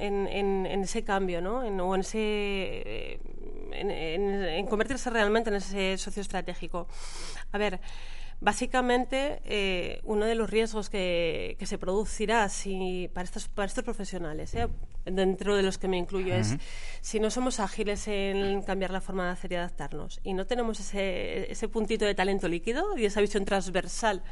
en, 0.01 0.67
ese 0.83 1.05
cambio, 1.05 1.43
¿no? 1.43 1.63
En, 1.65 1.79
o 1.81 1.95
en 1.95 2.01
ese... 2.01 2.19
Eh, 2.19 3.21
en, 3.71 4.67
convertirse 4.67 5.11
realmente 5.11 5.51
en 5.51 5.57
ese 5.57 5.99
socio 5.99 6.23
estratégico. 6.23 6.89
A 7.53 7.59
ver, 7.59 7.81
Básicamente, 8.41 9.41
eh, 9.45 10.01
uno 10.05 10.25
de 10.25 10.37
los 10.37 10.49
riesgos 10.49 10.91
que, 10.91 11.57
se 11.61 11.79
producirá 11.79 12.49
si, 12.49 13.11
para, 13.13 13.25
estos, 13.25 13.49
para 13.49 13.67
estos 13.67 13.83
profesionales, 13.83 14.55
¿eh? 14.55 14.69
dentro 15.05 15.57
de 15.57 15.63
los 15.63 15.77
que 15.77 15.89
me 15.89 15.97
incluyo, 15.97 16.35
es 16.35 16.57
si 17.01 17.19
no 17.19 17.31
somos 17.31 17.59
ágiles 17.59 18.07
en 18.07 18.63
cambiar 18.63 18.93
la 18.93 19.01
forma 19.01 19.27
de 19.27 19.31
hacer 19.33 19.53
y 19.53 19.57
adaptarnos 19.57 20.21
y 20.23 20.35
no 20.35 20.47
tenemos 20.47 20.79
ese, 20.79 21.51
ese 21.51 21.69
puntito 21.69 22.05
de 22.05 22.15
talento 22.15 22.47
líquido 22.47 22.97
y 22.97 23.07
esa 23.07 23.21
visión 23.21 23.45
transversal 23.45 24.23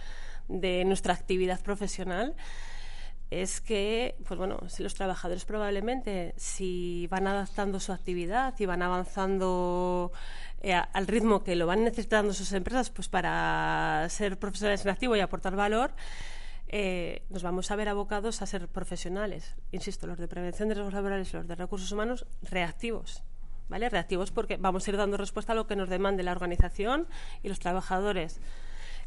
de 0.49 0.85
nuestra 0.85 1.15
actividad 1.15 1.61
profesional, 1.61 2.37
es 3.31 3.61
que, 3.61 4.17
pues 4.27 4.39
bueno, 4.39 4.59
si 4.69 4.83
los 4.83 4.95
trabajadores 4.95 5.45
probablemente, 5.45 6.35
si 6.37 7.09
van 7.09 7.27
adaptando 7.27 7.81
su 7.81 7.93
actividad 7.93 8.55
y 8.59 8.67
van 8.67 8.83
avanzando 8.83 10.13
eh, 10.63 10.75
al 10.75 11.07
ritmo 11.07 11.43
que 11.43 11.57
lo 11.57 11.67
van 11.67 11.83
necesitando 11.83 12.33
sus 12.33 12.53
empresas, 12.53 12.91
pues 12.91 13.09
para 13.09 14.07
ser 14.11 14.39
profesionales 14.39 14.85
en 14.85 14.91
activo 14.91 15.17
y 15.17 15.21
aportar 15.21 15.57
valor, 15.57 15.93
eh, 16.69 17.23
nos 17.29 17.43
vamos 17.43 17.71
a 17.71 17.77
ver 17.77 17.89
abocados 17.89 18.43
a 18.43 18.47
ser 18.47 18.69
profesionales, 18.69 19.55
insisto, 19.73 20.07
los 20.07 20.19
de 20.19 20.29
prevención 20.29 20.69
de 20.69 20.75
riesgos 20.75 20.95
laborales 20.95 21.33
y 21.33 21.37
los 21.37 21.49
de 21.49 21.55
recursos 21.55 21.91
humanos 21.93 22.27
reactivos. 22.43 23.23
¿Vale? 23.69 23.89
Reactivos 23.89 24.31
porque 24.31 24.59
vamos 24.59 24.87
a 24.87 24.91
ir 24.93 24.97
dando 24.97 25.17
respuesta 25.17 25.51
a 25.51 25.57
lo 25.57 25.67
que 25.67 25.75
nos 25.75 25.89
demande 25.89 26.23
la 26.23 26.31
organización 26.31 27.09
y 27.43 27.49
los 27.49 27.59
trabajadores. 27.59 28.41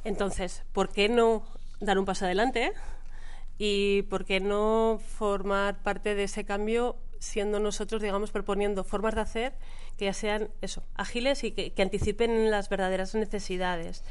Entonces, 0.04 0.66
¿por 0.74 0.90
qué 0.90 1.08
no 1.08 1.44
dar 1.80 1.98
un 1.98 2.04
paso 2.04 2.26
adelante? 2.26 2.74
Y 3.60 4.04
por 4.04 4.26
qué 4.26 4.40
no 4.40 5.00
formar 5.06 5.84
parte 5.84 6.16
de 6.16 6.24
ese 6.24 6.46
cambio 6.46 6.96
siendo 7.20 7.60
nosotros, 7.60 8.02
digamos, 8.02 8.32
proponiendo 8.32 8.86
formas 8.86 9.14
de 9.14 9.22
hacer 9.22 9.54
que 9.98 10.06
ya 10.06 10.14
sean 10.14 10.50
eso, 10.62 10.82
ágiles 10.96 11.44
y 11.44 11.52
que, 11.52 11.82
anticipen 11.82 12.50
las 12.50 12.70
verdaderas 12.70 13.14
necesidades. 13.16 14.06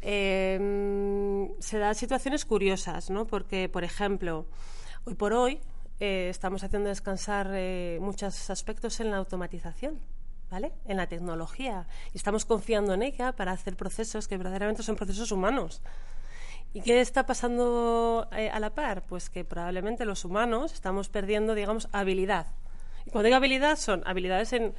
Em, 0.00 1.48
se 1.60 1.78
dan 1.78 1.94
situaciones 1.94 2.44
curiosas, 2.44 3.08
¿no? 3.10 3.26
Porque, 3.26 3.68
por 3.68 3.84
ejemplo, 3.84 4.46
hoy 5.04 5.14
por 5.14 5.32
hoy 5.32 5.60
eh, 6.00 6.28
estamos 6.28 6.64
haciendo 6.64 6.88
descansar 6.88 7.50
eh, 7.54 7.98
muchos 8.00 8.50
aspectos 8.50 8.98
en 8.98 9.12
la 9.12 9.18
automatización. 9.18 10.00
¿Vale? 10.50 10.72
En 10.86 10.96
la 10.96 11.06
tecnología. 11.06 11.86
Y 12.14 12.16
estamos 12.16 12.46
confiando 12.46 12.94
en 12.94 13.02
ella 13.02 13.32
para 13.32 13.52
hacer 13.52 13.76
procesos 13.76 14.28
que 14.28 14.38
verdaderamente 14.38 14.82
son 14.82 14.96
procesos 14.96 15.30
humanos. 15.30 15.82
¿Y 16.72 16.82
qué 16.82 17.00
está 17.00 17.24
pasando 17.24 18.28
eh, 18.32 18.50
a 18.50 18.60
la 18.60 18.74
par? 18.74 19.04
Pues 19.06 19.30
que 19.30 19.44
probablemente 19.44 20.04
los 20.04 20.24
humanos 20.24 20.72
estamos 20.74 21.08
perdiendo, 21.08 21.54
digamos, 21.54 21.88
habilidad. 21.92 22.46
Y 23.06 23.10
cuando 23.10 23.26
digo 23.26 23.36
habilidad, 23.36 23.76
son 23.76 24.02
habilidades 24.06 24.52
en, 24.52 24.74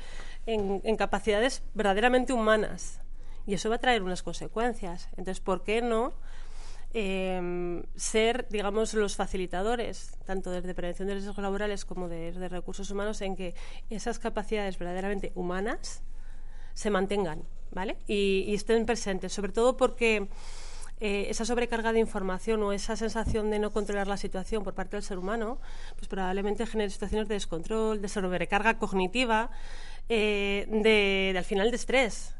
en, 0.46 0.96
capacidades 0.98 1.64
verdaderamente 1.74 2.32
humanas. 2.32 3.02
Y 3.48 3.56
eso 3.56 3.70
va 3.70 3.78
a 3.78 3.80
traer 3.80 4.04
unas 4.04 4.22
consecuencias. 4.22 5.08
Entonces, 5.12 5.40
¿por 5.40 5.64
qué 5.64 5.82
no 5.82 6.14
em, 6.94 7.84
ser, 7.96 8.48
digamos, 8.50 8.94
los 8.94 9.16
facilitadores, 9.16 10.16
tanto 10.26 10.52
desde 10.52 10.76
prevención 10.76 11.08
de 11.08 11.16
riesgos 11.16 11.38
laborales 11.40 11.86
como 11.86 12.08
desde 12.08 12.50
recursos 12.50 12.92
humanos, 12.92 13.22
en 13.22 13.36
que 13.36 13.56
esas 13.90 14.20
capacidades 14.20 14.78
verdaderamente 14.78 15.32
humanas 15.34 16.04
se 16.76 16.92
mantengan, 16.92 17.44
¿vale? 17.72 17.98
Y 18.06 18.54
estén 18.54 18.86
presentes, 18.86 19.34
sobre 19.34 19.52
todo 19.52 19.76
porque 19.76 20.30
eh, 21.02 21.28
esa 21.30 21.46
sobrecarga 21.46 21.94
de 21.94 22.00
información 22.00 22.62
o 22.64 22.74
esa 22.74 22.98
sensación 22.98 23.50
de 23.50 23.60
no 23.60 23.72
controlar 23.72 24.08
la 24.08 24.18
situación 24.18 24.64
por 24.64 24.74
parte 24.74 24.98
del 24.98 25.04
ser 25.04 25.18
humano, 25.18 25.58
pues 25.96 26.10
probablemente 26.10 26.66
genere 26.66 26.90
situaciones 26.90 27.30
de 27.30 27.36
descontrol, 27.36 28.02
de 28.02 28.10
sobrecarga 28.10 28.78
cognitiva, 28.78 29.50
eh, 30.10 30.68
de, 30.70 31.34
al 31.38 31.46
final 31.46 31.72
de 31.72 31.78
estrés. 31.78 32.36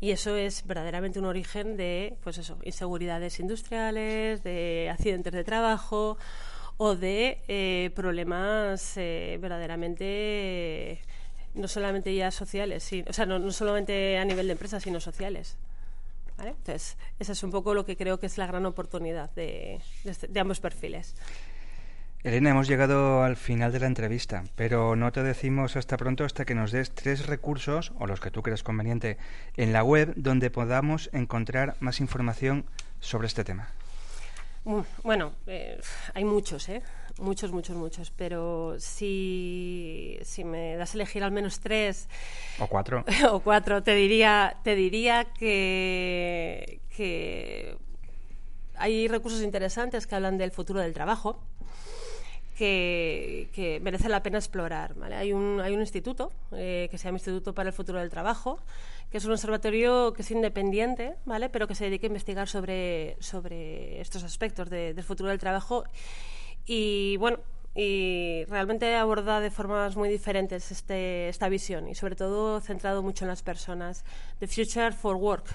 Y 0.00 0.10
eso 0.10 0.36
es 0.36 0.66
verdaderamente 0.66 1.20
un 1.20 1.24
origen 1.24 1.76
de, 1.76 2.16
pues 2.22 2.36
eso, 2.36 2.58
inseguridades 2.64 3.40
industriales, 3.40 4.42
de 4.42 4.90
accidentes 4.90 5.32
de 5.32 5.44
trabajo 5.44 6.18
o 6.76 6.96
de 6.96 7.40
eh, 7.48 7.90
problemas 7.94 8.94
verdaderamente 8.96 11.00
no 11.54 11.68
solamente 11.68 12.14
ya 12.14 12.30
sociales, 12.30 12.90
o 13.06 13.12
sea, 13.12 13.26
no 13.26 13.50
solamente 13.52 14.18
a 14.18 14.24
nivel 14.24 14.46
de 14.46 14.52
empresa, 14.52 14.80
sino 14.80 15.00
sociales. 15.00 15.56
Entonces, 16.38 16.96
esa 17.18 17.32
es 17.32 17.42
un 17.42 17.50
poco 17.50 17.74
lo 17.74 17.84
que 17.84 17.96
creo 17.96 18.18
que 18.18 18.26
es 18.26 18.38
la 18.38 18.46
gran 18.46 18.66
oportunidad 18.66 19.30
de, 19.34 19.80
este, 20.04 20.28
de, 20.28 20.40
ambos 20.40 20.60
perfiles. 20.60 21.14
Elena, 22.24 22.50
hemos 22.50 22.68
llegado 22.68 23.24
al 23.24 23.36
final 23.36 23.72
de 23.72 23.80
la 23.80 23.86
entrevista, 23.86 24.44
pero 24.54 24.94
no 24.94 25.10
te 25.10 25.24
decimos 25.24 25.76
hasta 25.76 25.96
pronto 25.96 26.24
hasta 26.24 26.44
que 26.44 26.54
nos 26.54 26.70
des 26.70 26.92
tres 26.92 27.26
recursos, 27.26 27.92
o 27.98 28.06
los 28.06 28.20
que 28.20 28.30
tú 28.30 28.42
creas 28.42 28.62
conveniente, 28.62 29.18
en 29.56 29.72
la 29.72 29.82
web 29.82 30.12
donde 30.16 30.50
podamos 30.50 31.10
encontrar 31.12 31.76
más 31.80 32.00
información 32.00 32.64
sobre 33.00 33.26
este 33.26 33.42
tema. 33.42 33.70
Mm, 34.64 34.80
bueno, 35.02 35.32
eh, 35.48 35.80
hay 36.14 36.24
muchos, 36.24 36.68
¿eh? 36.68 36.82
Muchos, 37.18 37.52
muchos, 37.52 37.76
muchos. 37.76 38.10
Pero 38.10 38.76
si, 38.78 40.18
si 40.22 40.44
me 40.44 40.76
das 40.76 40.94
a 40.94 40.96
elegir 40.96 41.22
al 41.22 41.32
menos 41.32 41.60
tres. 41.60 42.08
O 42.58 42.66
cuatro. 42.66 43.04
o 43.30 43.40
cuatro, 43.40 43.82
te 43.82 43.94
diría, 43.94 44.56
te 44.62 44.74
diría 44.74 45.24
que, 45.24 46.80
que 46.96 47.76
hay 48.76 49.08
recursos 49.08 49.42
interesantes 49.42 50.06
que 50.06 50.14
hablan 50.14 50.38
del 50.38 50.50
futuro 50.50 50.80
del 50.80 50.92
trabajo. 50.92 51.38
Que, 52.56 53.48
que, 53.52 53.80
merece 53.80 54.08
la 54.08 54.22
pena 54.22 54.38
explorar. 54.38 54.94
¿vale? 54.94 55.16
Hay, 55.16 55.32
un, 55.32 55.60
hay 55.60 55.74
un 55.74 55.80
instituto 55.80 56.30
eh, 56.52 56.86
que 56.90 56.98
se 56.98 57.06
llama 57.06 57.16
Instituto 57.16 57.54
para 57.54 57.70
el 57.70 57.72
Futuro 57.72 57.98
del 57.98 58.10
Trabajo, 58.10 58.60
que 59.10 59.18
es 59.18 59.24
un 59.24 59.32
observatorio 59.32 60.12
que 60.12 60.22
es 60.22 60.30
independiente, 60.30 61.16
¿vale? 61.24 61.48
pero 61.48 61.66
que 61.66 61.74
se 61.74 61.84
dedica 61.84 62.06
a 62.06 62.08
investigar 62.08 62.48
sobre, 62.48 63.16
sobre 63.20 64.00
estos 64.00 64.22
aspectos 64.22 64.70
del 64.70 65.02
futuro 65.02 65.30
del 65.30 65.38
trabajo. 65.38 65.84
Y 66.66 67.16
bueno, 67.18 67.38
y 67.74 68.44
realmente 68.48 68.94
aborda 68.96 69.40
de 69.40 69.50
formas 69.50 69.96
muy 69.96 70.08
diferentes 70.08 70.70
este, 70.70 71.28
esta 71.28 71.48
visión 71.48 71.88
y 71.88 71.94
sobre 71.94 72.16
todo 72.16 72.60
centrado 72.60 73.02
mucho 73.02 73.24
en 73.24 73.28
las 73.28 73.42
personas. 73.42 74.04
The 74.40 74.46
Future 74.46 74.92
for 74.92 75.16
Work. 75.16 75.46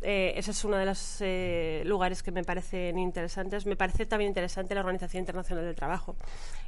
Eh, 0.00 0.34
ese 0.36 0.52
es 0.52 0.64
uno 0.64 0.76
de 0.76 0.86
los 0.86 1.16
eh, 1.20 1.82
lugares 1.84 2.22
que 2.22 2.30
me 2.30 2.44
parecen 2.44 2.96
interesantes. 2.98 3.66
Me 3.66 3.74
parece 3.76 4.06
también 4.06 4.28
interesante 4.28 4.74
la 4.74 4.80
Organización 4.80 5.20
Internacional 5.22 5.64
del 5.64 5.74
Trabajo 5.74 6.14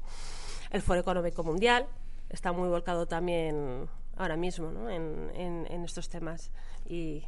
El 0.70 0.82
Foro 0.82 1.00
Económico 1.00 1.42
Mundial 1.42 1.86
está 2.28 2.52
muy 2.52 2.68
volcado 2.68 3.06
también 3.06 3.88
ahora 4.16 4.36
mismo 4.36 4.70
¿no? 4.70 4.90
en, 4.90 5.30
en, 5.34 5.84
estos 5.84 6.08
temas. 6.08 6.50
Y 6.86 7.24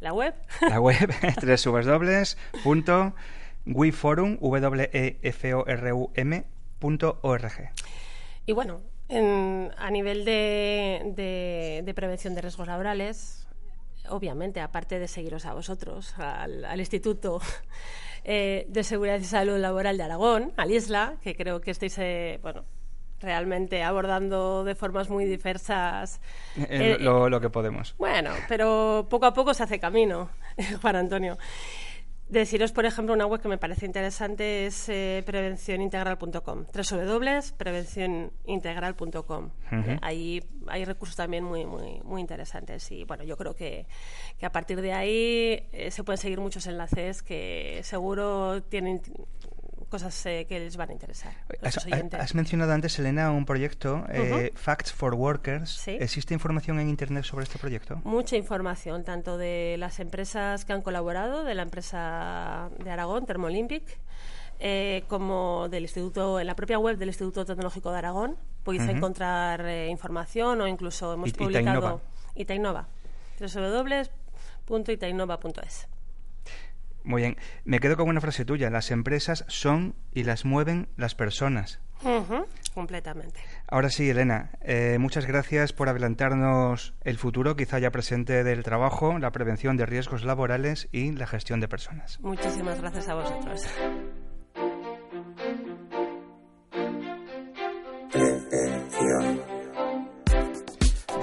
la 0.00 0.12
web. 0.12 0.34
La 0.60 0.80
web, 0.80 1.12
www.weforum, 1.42 2.32
w 2.64 3.06
e 3.06 3.12
r 5.66 5.92
u 5.92 6.10
Y 8.46 8.52
bueno, 8.52 8.80
a 9.78 9.90
nivel 9.90 10.24
de, 10.24 11.82
de 11.84 11.94
prevención 11.94 12.34
de 12.34 12.42
riesgos 12.42 12.66
laborales, 12.66 13.44
obviamente, 14.08 14.60
aparte 14.60 14.98
de 14.98 15.08
seguiros 15.08 15.46
a 15.46 15.54
vosotros, 15.54 16.14
al, 16.18 16.78
Instituto 16.78 17.40
eh, 18.24 18.66
de 18.68 18.84
Seguridad 18.84 19.18
y 19.18 19.24
Salud 19.24 19.58
Laboral 19.58 19.96
de 19.96 20.02
Aragón, 20.02 20.52
al 20.56 20.70
ISLA, 20.70 21.16
que 21.22 21.34
creo 21.34 21.60
que 21.60 21.70
estáis, 21.70 21.96
eh, 21.98 22.38
bueno, 22.42 22.64
realmente 23.20 23.82
abordando 23.82 24.64
de 24.64 24.74
formas 24.74 25.08
muy 25.08 25.24
diversas. 25.24 26.20
Eh, 26.56 26.98
lo, 27.00 27.40
que 27.40 27.50
podemos. 27.50 27.94
Bueno, 27.98 28.30
pero 28.48 29.06
poco 29.08 29.26
a 29.26 29.34
poco 29.34 29.54
se 29.54 29.62
hace 29.62 29.80
camino, 29.80 30.30
Juan 30.82 30.96
Antonio. 30.96 31.38
Deciros, 32.28 32.70
por 32.72 32.84
ejemplo, 32.86 33.12
una 33.12 33.26
web 33.26 33.42
que 33.42 33.48
me 33.48 33.58
parece 33.58 33.84
interesante 33.84 34.64
es 34.66 34.88
eh, 34.88 35.22
prevencionintegral.com, 35.26 36.64
www.prevencionintegral.com. 36.72 39.50
Eh, 39.70 39.98
ahí 40.00 40.42
hay 40.66 40.86
recursos 40.86 41.16
también 41.16 41.44
muy, 41.44 41.66
muy, 41.66 42.00
muy 42.02 42.22
interesantes 42.22 42.90
y 42.90 43.04
bueno, 43.04 43.24
yo 43.24 43.36
creo 43.36 43.54
que, 43.54 43.86
que 44.38 44.46
a 44.46 44.52
partir 44.52 44.80
de 44.80 44.94
ahí 44.94 45.68
eh, 45.72 45.90
se 45.90 46.02
pueden 46.02 46.16
seguir 46.18 46.40
muchos 46.40 46.66
enlaces 46.66 47.22
que 47.22 47.80
seguro 47.82 48.62
tienen 48.62 49.02
cosas 49.94 50.26
eh, 50.26 50.44
que 50.48 50.58
les 50.58 50.76
van 50.76 50.90
a 50.90 50.92
interesar. 50.92 51.32
Has, 51.62 52.34
mencionado 52.34 52.72
antes, 52.72 52.98
Elena, 52.98 53.30
un 53.30 53.46
proyecto, 53.46 54.04
eh, 54.08 54.50
Facts 54.56 54.92
for 54.92 55.14
Workers. 55.14 55.86
¿Existe 55.86 56.34
información 56.34 56.80
en 56.80 56.88
Internet 56.88 57.22
sobre 57.22 57.44
este 57.44 57.60
proyecto? 57.60 58.00
Mucha 58.02 58.34
información, 58.34 59.04
tanto 59.04 59.38
de 59.38 59.76
las 59.78 60.00
empresas 60.00 60.64
que 60.64 60.72
han 60.72 60.82
colaborado, 60.82 61.44
de 61.44 61.54
la 61.54 61.62
empresa 61.62 62.70
de 62.82 62.90
Aragón, 62.90 63.24
Thermolympic, 63.24 63.84
eh, 64.58 65.04
como 65.06 65.68
del 65.68 65.84
Instituto, 65.84 66.40
en 66.40 66.48
la 66.48 66.56
propia 66.56 66.80
web 66.80 66.98
del 66.98 67.10
Instituto 67.10 67.44
Tecnológico 67.44 67.92
de 67.92 67.98
Aragón 67.98 68.36
podéis 68.64 68.88
encontrar 68.88 69.64
eh, 69.64 69.86
información 69.90 70.60
o 70.60 70.66
incluso 70.66 71.12
hemos 71.12 71.32
publicado 71.32 72.00
Itainova, 72.34 72.88
www.itainova.es. 73.38 75.93
Muy 77.04 77.22
bien. 77.22 77.36
Me 77.64 77.80
quedo 77.80 77.96
con 77.96 78.08
una 78.08 78.20
frase 78.20 78.44
tuya. 78.44 78.70
Las 78.70 78.90
empresas 78.90 79.44
son 79.48 79.94
y 80.12 80.24
las 80.24 80.44
mueven 80.44 80.88
las 80.96 81.14
personas. 81.14 81.80
completamente. 82.74 83.40
Ahora 83.68 83.88
sí, 83.88 84.10
Elena, 84.10 84.50
eh, 84.62 84.96
muchas 84.98 85.26
gracias 85.26 85.72
por 85.72 85.88
adelantarnos 85.88 86.94
el 87.02 87.18
futuro, 87.18 87.56
quizá 87.56 87.78
ya 87.78 87.90
presente 87.90 88.42
del 88.44 88.62
trabajo, 88.62 89.18
la 89.18 89.30
prevención 89.30 89.76
de 89.76 89.86
riesgos 89.86 90.24
laborales 90.24 90.88
y 90.92 91.12
la 91.12 91.26
gestión 91.26 91.60
de 91.60 91.68
personas. 91.68 92.18
Muchísimas 92.20 92.80
gracias 92.80 93.08
a 93.08 93.14
vosotros. 93.14 93.68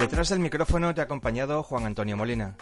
Detrás 0.00 0.30
del 0.30 0.40
micrófono 0.40 0.94
te 0.94 1.00
ha 1.00 1.04
acompañado 1.04 1.62
Juan 1.62 1.86
Antonio 1.86 2.16
Molina. 2.16 2.56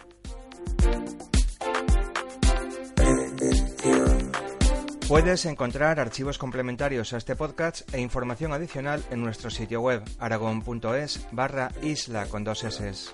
Puedes 5.11 5.45
encontrar 5.45 5.99
archivos 5.99 6.39
complementarios 6.39 7.13
a 7.13 7.17
este 7.17 7.35
podcast 7.35 7.83
e 7.93 8.01
información 8.01 8.53
adicional 8.53 9.03
en 9.11 9.21
nuestro 9.21 9.51
sitio 9.51 9.81
web 9.81 10.05
aragon.es 10.21 11.27
barra 11.33 11.73
isla 11.83 12.27
con 12.27 12.45
dos 12.45 12.63
S. 12.63 13.11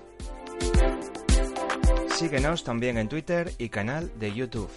Síguenos 2.10 2.64
también 2.64 2.98
en 2.98 3.08
Twitter 3.08 3.50
y 3.56 3.70
canal 3.70 4.12
de 4.18 4.34
YouTube. 4.34 4.70